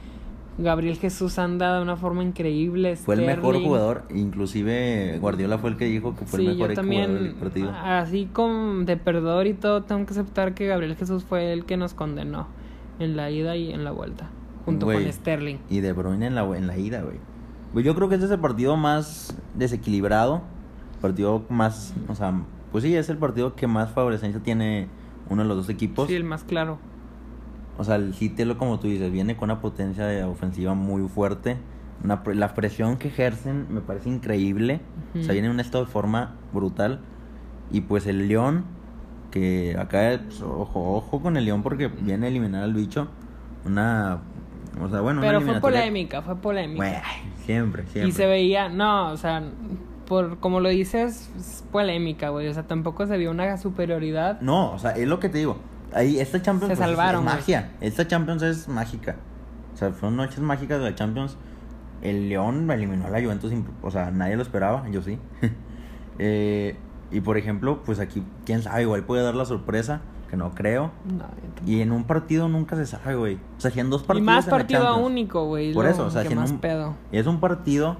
Gabriel 0.57 0.97
Jesús 0.97 1.37
anda 1.37 1.75
de 1.75 1.81
una 1.83 1.97
forma 1.97 2.23
increíble. 2.23 2.95
Fue 2.95 3.15
el 3.15 3.21
mejor 3.25 3.61
jugador, 3.61 4.03
inclusive 4.13 5.17
Guardiola 5.19 5.57
fue 5.59 5.69
el 5.69 5.77
que 5.77 5.85
dijo 5.85 6.15
que 6.15 6.25
fue 6.25 6.39
Sí, 6.39 6.47
el 6.47 6.57
mejor 6.57 6.73
yo 6.73 6.81
jugador 6.81 7.07
del 7.09 7.19
también, 7.23 7.35
partido. 7.39 7.71
así 7.71 8.27
como 8.31 8.83
de 8.83 8.97
perdedor 8.97 9.45
y 9.47 9.53
todo, 9.53 9.83
tengo 9.83 10.05
que 10.05 10.11
aceptar 10.13 10.53
que 10.53 10.65
Gabriel 10.67 10.95
Jesús 10.95 11.23
fue 11.23 11.53
el 11.53 11.65
que 11.65 11.77
nos 11.77 11.93
condenó 11.93 12.47
en 12.99 13.15
la 13.15 13.29
ida 13.29 13.55
y 13.55 13.71
en 13.71 13.83
la 13.83 13.91
vuelta, 13.91 14.29
junto 14.65 14.87
con 14.87 15.11
Sterling. 15.11 15.57
Y 15.69 15.81
De 15.81 15.93
Bruyne 15.93 16.25
en 16.27 16.35
la, 16.35 16.43
en 16.57 16.65
la 16.67 16.77
ida, 16.77 17.01
güey. 17.03 17.17
Yo 17.85 17.93
creo 17.93 18.09
que 18.09 18.15
este 18.15 18.25
es 18.25 18.31
el 18.31 18.39
partido 18.39 18.75
más 18.77 19.37
desequilibrado, 19.53 20.41
partido 21.01 21.43
más, 21.49 21.93
o 22.07 22.15
sea, 22.15 22.33
pues 22.71 22.83
sí, 22.83 22.95
es 22.95 23.09
el 23.09 23.17
partido 23.17 23.53
que 23.55 23.67
más 23.67 23.91
favorecencia 23.91 24.41
tiene 24.41 24.87
uno 25.29 25.43
de 25.43 25.47
los 25.47 25.57
dos 25.57 25.69
equipos. 25.69 26.07
Sí, 26.07 26.15
el 26.15 26.23
más 26.23 26.43
claro. 26.43 26.79
O 27.77 27.83
sea, 27.83 27.95
el 27.95 28.13
lo 28.45 28.57
como 28.57 28.79
tú 28.79 28.87
dices, 28.87 29.11
viene 29.11 29.37
con 29.37 29.51
una 29.51 29.61
potencia 29.61 30.05
de 30.05 30.23
ofensiva 30.23 30.73
muy 30.73 31.07
fuerte. 31.07 31.57
Una 32.03 32.21
la 32.33 32.53
presión 32.53 32.97
que 32.97 33.07
ejercen 33.07 33.67
me 33.69 33.81
parece 33.81 34.09
increíble. 34.09 34.81
O 35.17 35.23
sea, 35.23 35.33
viene 35.33 35.47
en 35.47 35.53
un 35.53 35.59
estado 35.59 35.85
de 35.85 35.91
forma 35.91 36.35
brutal. 36.53 37.01
Y 37.71 37.81
pues 37.81 38.07
el 38.07 38.27
León, 38.27 38.65
que 39.31 39.75
acá, 39.77 40.19
pues, 40.23 40.41
ojo, 40.41 40.95
ojo 40.95 41.21
con 41.21 41.37
el 41.37 41.45
León 41.45 41.63
porque 41.63 41.87
viene 41.87 42.25
a 42.27 42.29
eliminar 42.29 42.63
al 42.63 42.73
bicho. 42.73 43.07
Una. 43.65 44.21
O 44.81 44.89
sea, 44.89 45.01
bueno, 45.01 45.21
Pero 45.21 45.41
fue 45.41 45.59
polémica, 45.59 46.21
fue 46.21 46.35
polémica. 46.35 46.77
Güey, 46.77 46.95
siempre, 47.45 47.83
siempre. 47.87 48.09
y 48.09 48.11
se 48.11 48.27
veía, 48.27 48.69
no, 48.69 49.11
o 49.11 49.17
sea, 49.17 49.43
por 50.07 50.37
como 50.37 50.59
lo 50.59 50.69
dices, 50.69 51.31
es 51.37 51.65
polémica, 51.71 52.29
güey. 52.29 52.47
O 52.47 52.53
sea, 52.53 52.63
tampoco 52.63 53.05
se 53.07 53.17
vio 53.17 53.31
una 53.31 53.57
superioridad. 53.57 54.39
No, 54.41 54.71
o 54.71 54.79
sea, 54.79 54.91
es 54.91 55.07
lo 55.07 55.19
que 55.19 55.29
te 55.29 55.39
digo. 55.39 55.57
Ahí, 55.93 56.19
esta 56.19 56.41
Champions 56.41 56.71
Se 56.73 56.78
pues, 56.78 56.89
es- 56.89 56.95
salvaron, 56.95 57.28
es 57.28 57.34
magia. 57.36 57.71
Esta 57.82 58.08
Champions 58.08 58.41
es 58.43 58.67
mágica. 58.67 59.15
O 59.73 59.78
sea, 59.78 59.91
fueron 59.91 60.17
noches 60.17 60.39
mágicas 60.39 60.80
de 60.80 60.86
la 60.86 60.95
Champions. 60.95 61.38
El 62.02 62.30
León 62.30 62.69
eliminó 62.69 63.06
a 63.08 63.10
la 63.10 63.21
Juventus. 63.21 63.52
O 63.82 63.91
sea, 63.91 64.12
nadie 64.12 64.36
lo 64.36 64.41
esperaba, 64.41 64.88
yo 64.89 65.02
sí. 65.02 65.19
Eh, 66.19 66.76
y 67.12 67.21
por 67.21 67.38
ejemplo, 67.38 67.84
pues 67.84 68.00
aquí, 68.00 68.23
quién 68.45 68.62
sabe, 68.63 68.82
igual 68.82 69.04
puede 69.04 69.21
dar 69.23 69.36
la 69.36 69.45
sorpresa, 69.45 70.02
que 70.30 70.36
no 70.36 70.52
creo. 70.52 70.91
No. 71.06 71.26
Y 71.65 71.82
en 71.82 71.91
un 71.91 72.06
partido 72.06 72.50
nunca 72.50 72.76
se 72.76 72.86
sabe, 72.86 73.15
güey. 73.15 73.36
O 73.36 73.62
sea, 73.62 73.71
si 73.71 73.80
en 73.80 73.89
dos 73.89 74.02
y 74.04 74.06
partidos. 74.08 74.26
más 74.26 74.45
en 74.45 74.52
la 74.52 74.58
partido 74.58 74.84
Champions. 74.84 75.06
único, 75.12 75.45
güey. 75.45 75.73
Por 75.73 75.86
eso, 75.86 76.06
o 76.06 76.10
sea, 76.10 76.23
si 76.26 76.36
más 76.36 76.52
un- 76.52 76.60
pedo. 76.60 76.95
Es 77.12 77.28
un 77.28 77.39
partido 77.39 77.97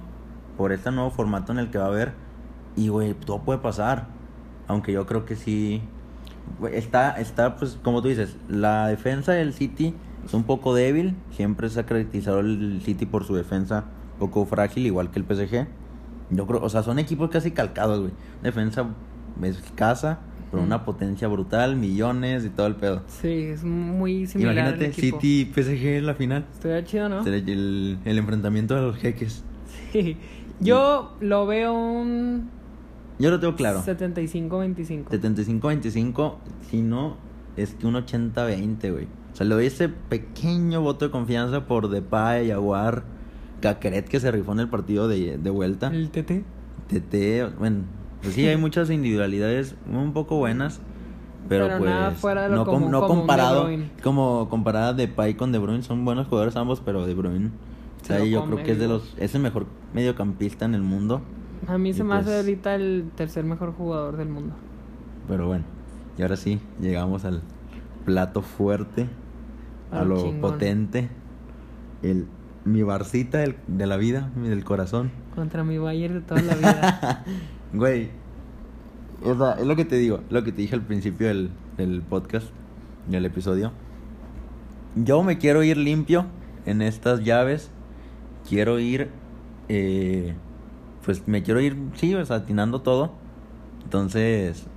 por 0.58 0.72
este 0.72 0.92
nuevo 0.92 1.12
formato 1.12 1.52
en 1.52 1.60
el 1.60 1.70
que 1.70 1.78
va 1.78 1.86
a 1.86 1.90
haber. 1.90 2.14
Y, 2.76 2.90
güey, 2.90 3.14
todo 3.14 3.44
puede 3.44 3.60
pasar. 3.60 4.08
Aunque 4.68 4.92
yo 4.92 5.06
creo 5.06 5.26
que 5.26 5.36
sí. 5.36 5.82
Está, 6.72 7.12
está, 7.20 7.56
pues, 7.56 7.78
como 7.84 8.02
tú 8.02 8.08
dices, 8.08 8.38
la 8.48 8.88
defensa 8.88 9.34
del 9.34 9.54
City 9.54 9.94
es 10.26 10.34
un 10.34 10.44
poco 10.44 10.74
débil. 10.74 11.16
Siempre 11.32 11.70
se 11.70 11.80
ha 11.80 11.86
caracterizado 11.86 12.40
el 12.40 12.82
City 12.84 13.06
por 13.06 13.24
su 13.24 13.36
defensa 13.36 13.86
un 14.14 14.20
poco 14.20 14.46
frágil, 14.46 14.86
igual 14.86 15.12
que 15.12 15.20
el 15.20 15.26
PSG. 15.26 15.68
Yo 16.30 16.48
creo, 16.48 16.62
o 16.62 16.70
sea, 16.70 16.84
son 16.84 17.00
equipos 17.00 17.30
casi 17.30 17.52
calcados, 17.52 18.00
güey. 18.00 18.12
Defensa 18.44 18.88
escasa, 19.44 20.20
pero 20.52 20.64
una 20.64 20.84
potencia 20.84 21.28
brutal, 21.28 21.76
millones 21.76 22.44
y 22.46 22.50
todo 22.50 22.68
el 22.68 22.76
pedo. 22.76 23.04
Sí, 23.08 23.44
es 23.44 23.64
muy 23.64 24.28
similar. 24.28 24.54
Imagínate, 24.54 24.86
el. 24.88 24.94
City 24.94 25.52
PSG 25.54 25.98
en 25.98 26.06
la 26.06 26.16
final. 26.16 26.46
Estuvo 26.52 26.82
chido, 26.82 27.10
¿no? 27.10 27.26
El, 27.26 28.00
el 28.04 28.18
enfrentamiento 28.18 28.76
de 28.76 28.82
los 28.82 28.98
jeques. 28.98 29.44
Sí. 29.92 30.18
Yo 30.60 31.16
lo 31.22 31.46
veo 31.46 31.74
un 31.74 32.50
Yo 33.20 33.32
lo 33.32 33.40
tengo 33.40 33.56
claro. 33.56 33.82
75-25. 33.84 35.06
75-25, 35.10 36.36
si 36.70 36.82
no, 36.82 37.18
es 37.56 37.74
que 37.74 37.88
un 37.88 37.96
80-20, 37.96 38.92
güey. 38.92 39.06
O 39.34 39.36
sea, 39.36 39.46
le 39.46 39.56
doy 39.56 39.66
ese 39.66 39.90
pequeño 39.90 40.82
voto 40.82 41.06
de 41.06 41.12
confianza 41.12 41.66
por 41.68 41.90
Depay, 41.90 42.50
Jaguar, 42.50 43.04
Caqueret 43.62 44.08
que 44.08 44.20
se 44.20 44.32
rifó 44.32 44.52
en 44.54 44.60
el 44.62 44.70
partido 44.70 45.08
de, 45.08 45.38
de 45.38 45.50
vuelta. 45.50 45.88
El 45.88 46.10
TT. 46.12 46.44
TT, 46.88 47.58
bueno, 47.60 47.84
pues 48.22 48.34
sí, 48.36 48.46
hay 48.48 48.58
muchas 48.58 48.90
individualidades 48.90 49.76
un 49.92 50.14
poco 50.14 50.38
buenas. 50.38 50.80
Pero, 51.50 51.66
Pero 51.68 51.78
pues 51.80 51.90
nada 51.90 52.12
fuera 52.12 52.44
de 52.44 52.50
lo 52.50 52.56
no, 52.58 52.66
com- 52.66 52.74
común 52.76 52.92
no 52.92 53.02
como 53.02 53.14
un 53.14 53.18
De 53.20 53.22
comparado 53.22 53.64
Bruyne. 53.64 53.90
como 54.04 54.50
comparada 54.50 54.94
Depay 54.94 55.36
con 55.36 55.52
De 55.54 55.60
Bruyne 55.60 55.82
son 55.82 56.04
buenos 56.04 56.28
jugadores 56.28 56.58
ambos 56.58 56.82
pero 56.84 57.06
De 57.06 57.14
Bruyne 57.14 57.52
O 58.02 58.06
sea, 58.06 58.22
yo 58.26 58.42
come 58.42 58.56
creo 58.56 58.66
que 58.66 58.72
es 58.74 58.80
de 58.80 58.88
los 58.90 59.14
es 59.18 59.34
el 59.34 59.42
mejor 59.42 59.66
mediocampista 59.94 60.66
en 60.66 60.76
el 60.76 60.82
mundo, 60.82 61.22
A 61.68 61.78
mí 61.78 61.90
y 61.90 61.94
se 61.94 62.04
me 62.04 62.14
hace 62.16 62.26
pues- 62.26 62.36
ahorita 62.38 62.76
el 62.76 63.10
tercer 63.16 63.44
mejor 63.46 63.74
jugador 63.74 64.18
del 64.18 64.30
mundo. 64.30 64.54
pero 65.28 65.48
bueno. 65.48 65.64
Y 66.18 66.22
ahora 66.22 66.36
sí, 66.36 66.60
llegamos 66.82 67.26
al 67.26 67.42
plato 68.06 68.42
fuerte, 68.42 69.08
a 69.92 70.04
lo 70.04 70.18
chingón. 70.24 70.40
potente, 70.42 71.10
el 72.02 72.26
mi 72.66 72.84
barcita 72.84 73.38
del- 73.40 73.56
de 73.68 73.88
la 73.88 73.98
vida, 73.98 74.30
mi 74.36 74.50
del 74.50 74.64
corazón. 74.64 75.12
Contra 75.36 75.64
mi 75.64 75.78
Bayern 75.78 76.16
de 76.16 76.22
toda 76.22 76.42
la 76.42 76.56
vida. 76.56 77.24
Güey, 77.74 78.10
es, 79.26 79.38
la- 79.38 79.54
es 79.54 79.66
lo 79.66 79.76
que 79.76 79.86
te 79.86 79.96
digo, 79.98 80.22
lo 80.30 80.44
que 80.44 80.52
te 80.52 80.62
dije 80.62 80.76
al 80.76 80.82
principio 80.82 81.28
del, 81.28 81.50
del 81.78 82.02
podcast, 82.02 82.48
del 83.10 83.26
episodio. 83.26 83.72
Yo 84.96 85.22
me 85.24 85.38
quiero 85.38 85.64
ir 85.64 85.78
limpio 85.78 86.26
en 86.66 86.82
estas 86.82 87.24
llaves. 87.24 87.70
Quiero 88.50 88.80
ir, 88.80 89.10
eh, 89.70 90.34
pues 91.08 91.26
me 91.26 91.42
quiero 91.42 91.62
ir, 91.62 91.78
sí, 91.96 92.14
o 92.14 92.26
sea, 92.26 92.36
atinando 92.36 92.82
todo. 92.82 93.12
Entonces, 93.86 94.68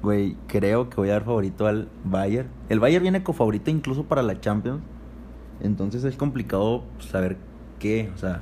güey, 0.00 0.34
creo 0.46 0.88
que 0.88 0.96
voy 0.96 1.10
a 1.10 1.12
dar 1.12 1.24
favorito 1.26 1.66
al 1.66 1.88
Bayern. 2.04 2.48
El 2.70 2.80
Bayern 2.80 3.02
viene 3.02 3.22
con 3.22 3.34
favorito 3.34 3.70
incluso 3.70 4.04
para 4.04 4.22
la 4.22 4.40
Champions. 4.40 4.80
Entonces 5.60 6.04
es 6.04 6.16
complicado 6.16 6.84
saber 7.00 7.36
qué, 7.78 8.10
o 8.14 8.18
sea, 8.18 8.40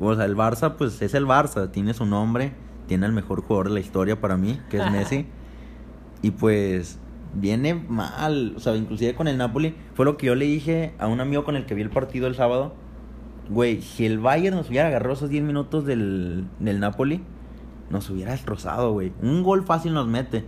o 0.00 0.16
sea, 0.16 0.24
el 0.24 0.36
Barça 0.36 0.74
pues 0.76 1.00
es 1.02 1.14
el 1.14 1.24
Barça, 1.24 1.70
tiene 1.70 1.94
su 1.94 2.04
nombre, 2.04 2.52
tiene 2.88 3.06
el 3.06 3.12
mejor 3.12 3.40
jugador 3.40 3.68
de 3.68 3.74
la 3.74 3.80
historia 3.80 4.20
para 4.20 4.36
mí, 4.36 4.58
que 4.70 4.78
es 4.78 4.90
Messi. 4.90 5.26
y 6.22 6.32
pues 6.32 6.98
viene 7.32 7.74
mal, 7.74 8.54
o 8.56 8.58
sea, 8.58 8.74
inclusive 8.74 9.14
con 9.14 9.28
el 9.28 9.38
Napoli, 9.38 9.76
fue 9.94 10.04
lo 10.04 10.16
que 10.16 10.26
yo 10.26 10.34
le 10.34 10.46
dije 10.46 10.94
a 10.98 11.06
un 11.06 11.20
amigo 11.20 11.44
con 11.44 11.54
el 11.54 11.64
que 11.64 11.76
vi 11.76 11.82
el 11.82 11.90
partido 11.90 12.26
el 12.26 12.34
sábado. 12.34 12.74
Güey, 13.48 13.82
si 13.82 14.06
el 14.06 14.18
Bayern 14.18 14.56
nos 14.56 14.68
hubiera 14.68 14.88
agarrado 14.88 15.14
esos 15.14 15.30
10 15.30 15.44
minutos 15.44 15.84
del, 15.84 16.46
del 16.58 16.80
Napoli, 16.80 17.22
nos 17.90 18.08
hubiera 18.10 18.32
destrozado, 18.32 18.92
güey. 18.92 19.12
Un 19.20 19.42
gol 19.42 19.64
fácil 19.64 19.94
nos 19.94 20.06
mete. 20.06 20.44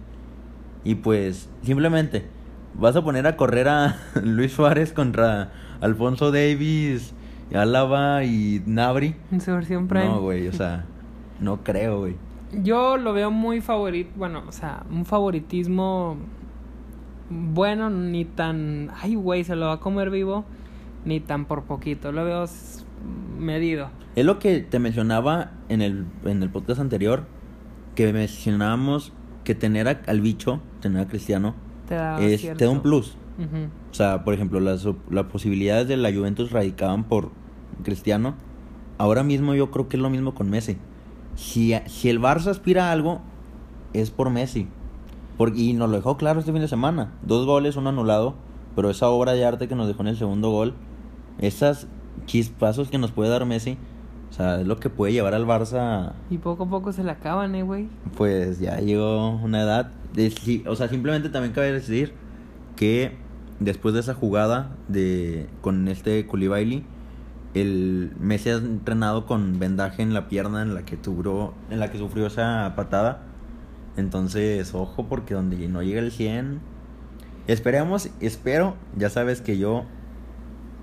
Y 0.85 0.97
pues, 0.97 1.49
simplemente, 1.63 2.27
vas 2.75 2.97
a 2.97 3.03
poner 3.03 3.27
a 3.27 3.37
correr 3.37 3.69
a 3.69 3.97
Luis 4.23 4.53
Suárez 4.53 4.93
contra 4.93 5.53
Alfonso 5.81 6.31
Davis, 6.31 7.15
Álava 7.53 8.25
y 8.25 8.63
Nabri. 8.67 9.17
en 9.31 9.41
su 9.41 9.53
versión 9.53 9.89
Prime. 9.89 10.07
No, 10.07 10.21
güey, 10.21 10.49
o 10.49 10.53
sea, 10.53 10.85
no 11.41 11.63
creo, 11.63 12.01
güey. 12.01 12.17
Yo 12.63 12.97
lo 12.97 13.13
veo 13.13 13.31
muy 13.31 13.61
favorito, 13.61 14.11
bueno, 14.17 14.45
o 14.47 14.53
sea, 14.53 14.85
un 14.89 15.05
favoritismo 15.05 16.17
bueno, 17.31 17.91
ni 17.91 18.25
tan, 18.25 18.91
ay, 19.01 19.15
güey, 19.15 19.45
se 19.45 19.57
lo 19.57 19.67
va 19.67 19.73
a 19.75 19.81
comer 19.81 20.11
vivo, 20.11 20.45
ni 21.05 21.21
tan 21.21 21.45
por 21.47 21.65
poquito. 21.65 22.13
Lo 22.13 22.25
veo 22.25 22.45
medido. 23.39 23.89
Es 24.17 24.25
lo 24.25 24.39
que 24.39 24.61
te 24.61 24.79
mencionaba 24.79 25.53
en 25.69 25.83
el, 25.83 26.07
en 26.25 26.43
el 26.43 26.51
podcast 26.51 26.81
anterior, 26.81 27.25
que 27.95 28.13
mencionábamos 28.13 29.13
que 29.45 29.55
tener 29.55 29.89
a- 29.89 30.01
al 30.07 30.21
bicho, 30.21 30.61
tener 30.81 31.03
a 31.03 31.07
Cristiano, 31.09 31.55
Te 31.89 31.97
da, 31.97 32.21
es, 32.21 32.41
te 32.43 32.65
da 32.65 32.71
un 32.71 32.81
plus. 32.81 33.17
O 33.91 33.95
sea, 33.95 34.25
por 34.25 34.33
ejemplo, 34.35 34.61
las, 34.61 34.87
las 35.11 35.25
posibilidades 35.27 35.89
de 35.89 35.97
la 35.97 36.13
Juventus 36.13 36.51
radicaban 36.53 37.05
por 37.05 37.31
Cristiano. 37.83 38.35
Ahora 38.97 39.23
mismo 39.25 39.55
yo 39.55 39.71
creo 39.71 39.89
que 39.89 39.97
es 39.97 40.03
lo 40.03 40.09
mismo 40.11 40.35
con 40.35 40.49
Messi. 40.51 40.77
Si, 41.35 41.75
si 41.87 42.09
el 42.09 42.21
Barça 42.21 42.47
aspira 42.49 42.89
a 42.89 42.93
algo, 42.93 43.21
es 43.93 44.11
por 44.13 44.31
Messi. 44.31 44.69
Por- 45.37 45.57
y 45.57 45.73
nos 45.73 45.91
lo 45.91 45.97
dejó 45.97 46.17
claro 46.17 46.39
este 46.39 46.53
fin 46.53 46.61
de 46.61 46.69
semana. 46.69 47.13
Dos 47.23 47.45
goles, 47.45 47.77
uno 47.77 47.89
anulado. 47.91 48.35
Pero 48.77 48.89
esa 48.91 49.09
obra 49.09 49.33
de 49.33 49.45
arte 49.45 49.67
que 49.69 49.75
nos 49.75 49.87
dejó 49.89 50.03
en 50.03 50.09
el 50.09 50.17
segundo 50.17 50.51
gol, 50.51 50.75
esas 51.39 51.87
chispazos 52.27 52.91
que 52.91 52.99
nos 52.99 53.13
puede 53.13 53.31
dar 53.31 53.45
Messi, 53.45 53.77
o 54.31 54.33
sea, 54.33 54.61
es 54.61 54.67
lo 54.67 54.79
que 54.79 54.91
puede 54.91 55.13
llevar 55.13 55.35
al 55.35 55.47
Barça 55.47 56.13
Y 56.31 56.39
poco 56.39 56.65
a 56.65 56.69
poco 56.69 56.93
se 56.93 57.05
le 57.05 57.11
acaban, 57.11 57.55
eh, 57.55 57.63
güey. 57.63 57.89
pues 58.17 58.59
ya 58.59 58.79
llegó 58.81 59.31
una 59.31 59.63
edad. 59.63 59.91
De, 60.13 60.33
o 60.67 60.75
sea, 60.77 60.89
simplemente 60.89 61.29
también 61.29 61.53
cabe 61.53 61.73
decir 61.73 62.13
que 62.77 63.17
después 63.61 63.95
de 63.95 64.01
esa 64.01 64.15
jugada 64.15 64.71
de 64.89 65.49
con 65.61 65.87
este 65.89 66.27
Koulibaly, 66.27 66.85
el 67.55 68.13
Messi 68.19 68.51
ha 68.51 68.55
entrenado 68.55 69.27
con 69.27 69.59
vendaje 69.61 70.03
en 70.03 70.13
la 70.15 70.29
pierna 70.29 70.63
en 70.63 70.75
la 70.75 70.85
que 70.85 70.97
tuvo, 70.97 71.55
en 71.71 71.79
la 71.79 71.91
que 71.91 71.99
sufrió 71.99 72.27
esa 72.27 72.73
patada. 72.75 73.23
Entonces, 73.97 74.75
ojo 74.75 75.07
porque 75.07 75.35
donde 75.35 75.69
no 75.69 75.83
llega 75.83 76.01
el 76.01 76.11
100, 76.11 76.61
esperemos, 77.47 78.11
espero, 78.21 78.75
ya 78.97 79.09
sabes 79.09 79.41
que 79.41 79.57
yo 79.57 79.85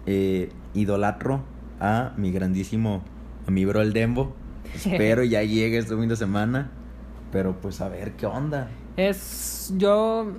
eh, 0.06 0.50
idolatro 0.74 1.44
a 1.80 2.14
mi 2.18 2.32
grandísimo 2.32 3.02
amigo 3.48 3.72
el 3.82 3.94
Dembo. 3.94 4.34
Espero 4.76 5.24
ya 5.24 5.44
llegue 5.44 5.78
este 5.78 5.96
fin 5.96 6.08
de 6.10 6.16
semana. 6.16 6.72
Pero 7.32 7.56
pues 7.62 7.80
a 7.82 7.88
ver 7.90 8.14
qué 8.14 8.26
onda. 8.26 8.68
Es, 8.98 9.74
yo 9.78 10.34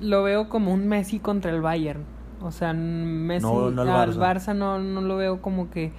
lo 0.00 0.22
veo 0.22 0.48
como 0.48 0.72
un 0.72 0.86
Messi 0.88 1.18
contra 1.18 1.50
el 1.50 1.60
Bayern. 1.62 2.04
O 2.42 2.50
sea, 2.50 2.72
Messi 2.74 3.46
No, 3.46 3.70
no 3.70 3.82
el 3.82 3.88
al 3.88 4.14
Barça. 4.14 4.18
Barça 4.18 4.54
no, 4.54 4.78
no 4.78 5.00
lo 5.00 5.16
veo 5.16 5.40
como 5.40 5.70
que 5.70 5.92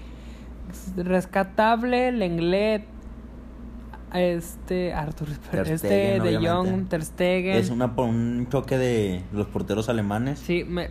es 0.69 0.93
rescatable, 1.05 2.11
Lenglet, 2.11 2.83
este, 4.13 4.93
Arthur, 4.93 5.29
este 5.65 6.19
de. 6.19 6.39
Jong, 6.47 6.87
Ter 6.87 7.03
Stegen. 7.03 7.55
Es 7.57 7.69
una, 7.69 7.87
un 7.97 8.47
choque 8.49 8.77
de 8.77 9.23
los 9.31 9.47
porteros 9.47 9.89
alemanes. 9.89 10.39
Sí, 10.39 10.63
me- 10.63 10.89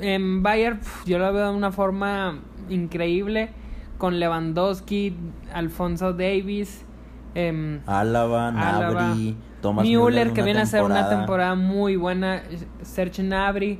en 0.00 0.42
Bayern 0.42 0.80
yo 1.06 1.18
lo 1.18 1.32
veo 1.32 1.50
de 1.50 1.56
una 1.56 1.72
forma 1.72 2.40
increíble 2.68 3.50
con 3.98 4.20
Lewandowski, 4.20 5.14
Alfonso 5.52 6.12
Davis, 6.12 6.84
em, 7.34 7.80
Álava, 7.86 8.48
Álava, 8.48 9.02
Nabri, 9.08 9.36
Thomas 9.60 9.84
Müller, 9.84 10.00
Müller, 10.04 10.32
que 10.32 10.42
viene 10.42 10.60
a 10.60 10.66
ser 10.66 10.82
una 10.82 11.08
temporada 11.08 11.54
muy 11.56 11.96
buena, 11.96 12.42
Serge 12.82 13.22
Gnabry. 13.22 13.78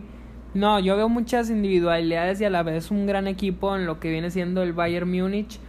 No, 0.54 0.81
yo 0.81 0.96
veo 0.96 1.09
muchas 1.09 1.50
individualidades 1.50 2.40
y 2.40 2.44
a 2.44 2.50
la 2.50 2.62
vez 2.62 2.90
un 2.90 3.07
gran 3.07 3.28
equipo 3.28 3.76
en 3.76 3.87
lo 3.87 4.00
que 4.00 4.11
viene 4.11 4.31
siendo 4.31 4.62
el 4.62 4.72
Bayern 4.72 5.09
Múnich. 5.11 5.61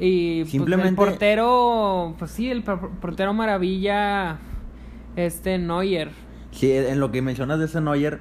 Y 0.00 0.40
pues, 0.42 0.46
el 0.54 0.58
Simplemente- 0.60 0.94
portero, 0.96 2.14
pues 2.18 2.30
sí, 2.30 2.50
el 2.50 2.62
por- 2.62 2.90
portero 2.98 3.32
maravilla, 3.34 4.38
este 5.16 5.58
Neuer. 5.58 6.10
Sí, 6.52 6.72
en 6.72 6.98
lo 7.00 7.10
que 7.12 7.20
mencionas 7.22 7.58
de 7.58 7.66
ese 7.66 7.80
Neuer, 7.80 8.20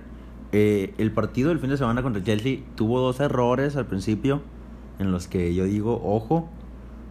eh, 0.52 0.94
el 0.98 1.12
partido 1.12 1.50
del 1.50 1.60
fin 1.60 1.70
de 1.70 1.78
semana 1.78 2.02
contra 2.02 2.20
el 2.20 2.26
Chelsea 2.26 2.60
tuvo 2.76 3.00
dos 3.00 3.20
errores 3.20 3.76
al 3.76 3.86
principio 3.86 4.42
en 5.00 5.12
los 5.12 5.28
que 5.28 5.54
yo 5.54 5.66
digo, 5.66 6.02
ojo, 6.04 6.50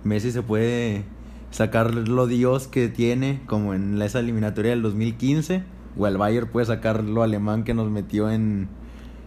Messi 0.05 0.33
se 0.33 0.43
puede 0.43 1.05
sacar 1.51 1.95
lo 1.95 2.27
Dios 2.27 2.67
que 2.69 2.89
tiene, 2.89 3.41
como 3.47 3.75
en 3.75 4.01
esa 4.03 4.21
eliminatoria 4.21 4.73
del 4.73 4.83
2015, 4.83 5.63
o 5.97 6.07
el 6.07 6.17
Bayern 6.17 6.49
puede 6.49 6.67
sacar 6.67 7.05
lo 7.05 7.23
alemán 7.23 7.65
que 7.65 7.75
nos 7.75 7.91
metió 7.91 8.31
en, 8.31 8.69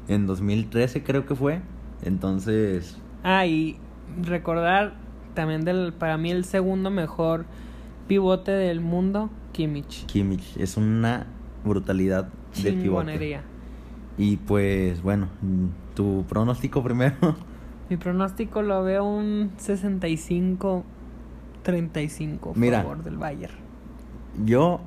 en 0.08 0.28
2013, 0.28 1.04
creo 1.04 1.26
que 1.26 1.36
fue. 1.36 1.62
Entonces, 2.04 2.98
Ah, 3.24 3.46
y 3.46 3.78
recordar 4.22 4.94
también 5.34 5.66
del, 5.66 5.94
para 5.94 6.18
mí 6.18 6.32
el 6.32 6.46
segundo 6.46 6.90
mejor 6.90 7.46
pivote 8.08 8.52
del 8.52 8.80
mundo, 8.80 9.30
Kimmich. 9.52 10.06
Kimmich 10.06 10.58
es 10.58 10.78
una 10.78 11.28
brutalidad 11.66 12.30
del 12.64 12.76
pivote. 12.82 13.42
Y 14.20 14.38
pues, 14.38 15.02
bueno, 15.02 15.30
tu 15.96 16.26
pronóstico 16.30 16.84
primero. 16.84 17.16
Mi 17.90 17.98
pronóstico 17.98 18.62
lo 18.62 18.84
veo 18.84 19.04
un 19.04 19.50
65-35 19.58 20.84
a 21.66 22.54
Mira. 22.60 22.82
favor 22.84 23.04
del 23.04 23.18
Bayern. 23.18 23.54
Yo 24.46 24.80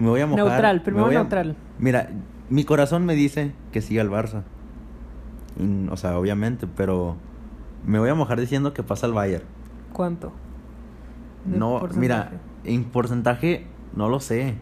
me 0.00 0.08
voy 0.08 0.20
a 0.22 0.26
mojar. 0.26 0.46
Neutral, 0.46 0.76
me 0.76 0.82
primero 0.82 1.06
a- 1.06 1.10
neutral. 1.10 1.56
Mira, 1.78 2.10
mi 2.50 2.64
corazón 2.64 3.04
me 3.04 3.14
dice 3.14 3.52
que 3.70 3.80
siga 3.82 4.02
el 4.02 4.10
Barça. 4.10 4.42
Y, 5.60 5.88
o 5.90 5.96
sea, 5.96 6.18
obviamente, 6.18 6.66
pero 6.66 7.16
me 7.86 7.98
voy 7.98 8.08
a 8.10 8.14
mojar 8.14 8.40
diciendo 8.40 8.72
que 8.74 8.82
pasa 8.82 9.06
el 9.06 9.12
Bayern. 9.12 9.44
¿Cuánto? 9.92 10.32
No, 11.46 11.78
porcentaje? 11.80 12.00
mira, 12.00 12.30
en 12.64 12.84
porcentaje 12.84 13.66
no 13.94 14.08
lo 14.08 14.20
sé. 14.20 14.56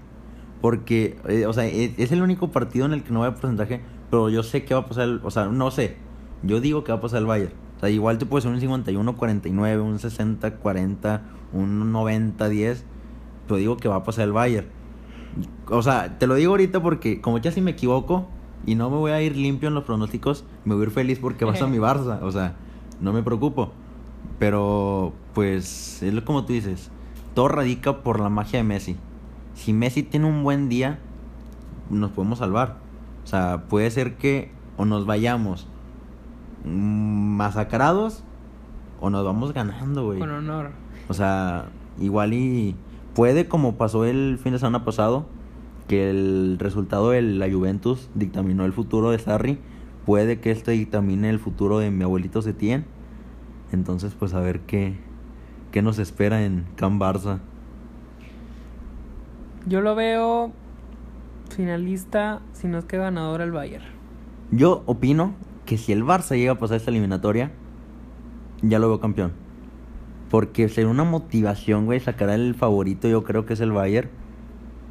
Porque, 0.60 1.16
eh, 1.28 1.46
o 1.46 1.52
sea, 1.52 1.66
es, 1.66 1.92
es 1.98 2.12
el 2.12 2.22
único 2.22 2.50
partido 2.50 2.86
en 2.86 2.92
el 2.92 3.02
que 3.02 3.12
no 3.12 3.20
va 3.20 3.28
a 3.28 3.34
porcentaje, 3.34 3.80
pero 4.10 4.28
yo 4.30 4.42
sé 4.42 4.64
que 4.64 4.74
va 4.74 4.80
a 4.80 4.86
pasar, 4.86 5.04
el- 5.04 5.20
o 5.22 5.30
sea, 5.30 5.46
no 5.46 5.70
sé. 5.70 5.96
Yo 6.42 6.60
digo 6.60 6.84
que 6.84 6.92
va 6.92 6.98
a 6.98 7.00
pasar 7.00 7.20
el 7.20 7.26
Bayern. 7.26 7.52
O 7.76 7.80
sea, 7.80 7.90
igual 7.90 8.18
te 8.18 8.26
puede 8.26 8.42
ser 8.42 8.50
un 8.52 8.60
51-49, 8.60 9.80
un 9.82 9.98
60-40, 9.98 11.20
un 11.52 11.92
90-10, 11.92 12.84
pero 13.46 13.56
digo 13.58 13.76
que 13.76 13.88
va 13.88 13.96
a 13.96 14.04
pasar 14.04 14.24
el 14.24 14.32
Bayern. 14.32 14.66
O 15.68 15.82
sea, 15.82 16.18
te 16.18 16.26
lo 16.26 16.34
digo 16.36 16.52
ahorita 16.52 16.82
porque 16.82 17.20
como 17.20 17.38
ya 17.38 17.52
si 17.52 17.60
me 17.60 17.72
equivoco 17.72 18.26
y 18.64 18.74
no 18.74 18.88
me 18.88 18.96
voy 18.96 19.10
a 19.12 19.20
ir 19.20 19.36
limpio 19.36 19.68
en 19.68 19.74
los 19.74 19.84
pronósticos, 19.84 20.44
me 20.64 20.74
voy 20.74 20.84
a 20.84 20.86
ir 20.86 20.92
feliz 20.92 21.18
porque 21.18 21.44
vas 21.44 21.60
a 21.60 21.66
mi 21.66 21.76
Barça. 21.78 22.20
O 22.22 22.32
sea, 22.32 22.54
no 23.00 23.12
me 23.12 23.22
preocupo. 23.22 23.72
Pero, 24.38 25.12
pues, 25.34 26.02
es 26.02 26.22
como 26.22 26.44
tú 26.44 26.52
dices. 26.52 26.90
Todo 27.34 27.48
radica 27.48 27.98
por 28.02 28.20
la 28.20 28.28
magia 28.30 28.58
de 28.58 28.64
Messi. 28.64 28.96
Si 29.56 29.72
Messi 29.72 30.02
tiene 30.04 30.26
un 30.26 30.44
buen 30.44 30.68
día, 30.68 31.00
nos 31.90 32.12
podemos 32.12 32.38
salvar. 32.38 32.76
O 33.24 33.26
sea, 33.26 33.64
puede 33.68 33.90
ser 33.90 34.16
que 34.16 34.52
o 34.76 34.84
nos 34.84 35.06
vayamos 35.06 35.66
masacrados 36.64 38.22
o 39.00 39.10
nos 39.10 39.24
vamos 39.24 39.52
ganando, 39.52 40.04
güey. 40.04 40.18
Con 40.18 40.30
honor. 40.30 40.70
O 41.08 41.14
sea, 41.14 41.66
igual 41.98 42.34
y 42.34 42.76
puede 43.14 43.48
como 43.48 43.76
pasó 43.76 44.04
el 44.04 44.38
fin 44.42 44.52
de 44.52 44.58
semana 44.58 44.84
pasado, 44.84 45.26
que 45.88 46.10
el 46.10 46.58
resultado 46.58 47.10
de 47.10 47.22
la 47.22 47.50
Juventus 47.50 48.10
dictaminó 48.14 48.64
el 48.64 48.72
futuro 48.72 49.10
de 49.10 49.18
Sarri, 49.18 49.58
puede 50.04 50.40
que 50.40 50.50
este 50.50 50.72
dictamine 50.72 51.30
el 51.30 51.38
futuro 51.38 51.78
de 51.78 51.90
mi 51.90 52.04
abuelito 52.04 52.42
Setien. 52.42 52.84
Entonces, 53.72 54.14
pues 54.18 54.34
a 54.34 54.40
ver 54.40 54.60
qué, 54.60 54.96
qué 55.72 55.82
nos 55.82 55.98
espera 55.98 56.44
en 56.44 56.66
Can 56.76 57.00
Barça. 57.00 57.40
Yo 59.66 59.80
lo 59.80 59.96
veo 59.96 60.52
finalista, 61.50 62.40
si 62.52 62.68
no 62.68 62.78
es 62.78 62.84
que 62.84 62.98
ganador 62.98 63.40
el 63.40 63.50
Bayern. 63.50 63.84
Yo 64.52 64.84
opino 64.86 65.34
que 65.64 65.76
si 65.76 65.92
el 65.92 66.04
Barça 66.04 66.36
llega 66.36 66.52
a 66.52 66.58
pasar 66.58 66.76
esta 66.76 66.90
eliminatoria, 66.92 67.50
ya 68.62 68.78
lo 68.78 68.88
veo 68.88 69.00
campeón. 69.00 69.32
Porque 70.30 70.68
sería 70.68 70.88
una 70.88 71.02
motivación, 71.02 71.86
güey, 71.86 71.98
sacar 71.98 72.30
al 72.30 72.54
favorito, 72.54 73.08
yo 73.08 73.24
creo 73.24 73.44
que 73.44 73.54
es 73.54 73.60
el 73.60 73.72
Bayern. 73.72 74.08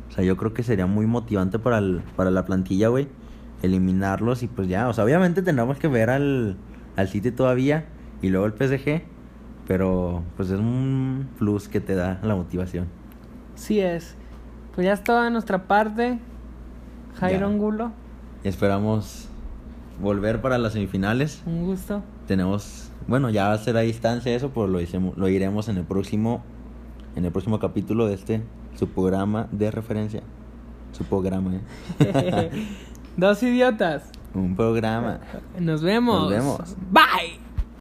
O 0.10 0.12
sea, 0.12 0.26
yo 0.26 0.36
creo 0.36 0.54
que 0.54 0.62
sería 0.62 0.88
muy 0.88 1.06
motivante 1.06 1.58
para, 1.58 1.78
el, 1.78 2.02
para 2.18 2.30
la 2.30 2.46
plantilla, 2.46 2.90
güey. 2.90 3.08
Eliminarlos 3.62 4.44
y 4.44 4.48
pues 4.48 4.68
ya. 4.68 4.90
O 4.90 4.94
sea, 4.94 5.06
obviamente 5.06 5.42
tendremos 5.42 5.78
que 5.78 5.88
ver 5.88 6.10
al, 6.10 6.58
al 6.98 7.08
City 7.08 7.32
todavía 7.32 7.86
y 8.22 8.28
luego 8.28 8.46
el 8.46 8.54
PSG. 8.54 9.04
Pero 9.68 10.24
pues 10.36 10.50
es 10.52 10.60
un 10.60 11.30
plus 11.38 11.70
que 11.70 11.80
te 11.80 11.96
da 11.96 12.20
la 12.24 12.36
motivación. 12.36 12.88
Sí 13.56 13.80
es. 13.80 14.16
Pues 14.76 14.86
ya 14.86 14.94
está 14.94 15.24
de 15.24 15.32
nuestra 15.32 15.64
parte. 15.68 16.20
Jairo. 17.20 17.48
Angulo, 17.48 17.92
Esperamos 18.44 19.28
volver 20.02 20.42
para 20.42 20.58
las 20.58 20.74
semifinales. 20.74 21.42
un 21.46 21.66
gusto. 21.66 22.04
Tenemos, 22.28 22.92
bueno, 23.08 23.30
ya 23.30 23.48
va 23.48 23.54
a 23.54 23.58
ser 23.58 23.78
a 23.78 23.82
distancia 23.82 24.36
eso, 24.36 24.50
pero 24.50 24.68
lo, 24.68 24.82
hicimos- 24.82 25.16
lo 25.18 25.28
iremos 25.30 25.70
en 25.70 25.78
el 25.78 25.84
próximo 25.86 26.44
en 27.16 27.24
el 27.24 27.32
próximo 27.32 27.60
capítulo 27.60 28.08
de 28.08 28.16
este 28.16 28.44
su 28.78 28.90
programa 28.90 29.48
de 29.52 29.72
referencia. 29.72 30.22
Su 30.92 31.06
programa, 31.06 31.56
¿eh? 32.00 32.52
Dos 33.18 33.42
idiotas. 33.44 34.04
Un 34.34 34.56
programa. 34.58 35.20
Nos 35.58 35.82
vemos. 35.82 36.24
Nos 36.24 36.30
vemos. 36.32 36.76
Bye. 36.92 37.44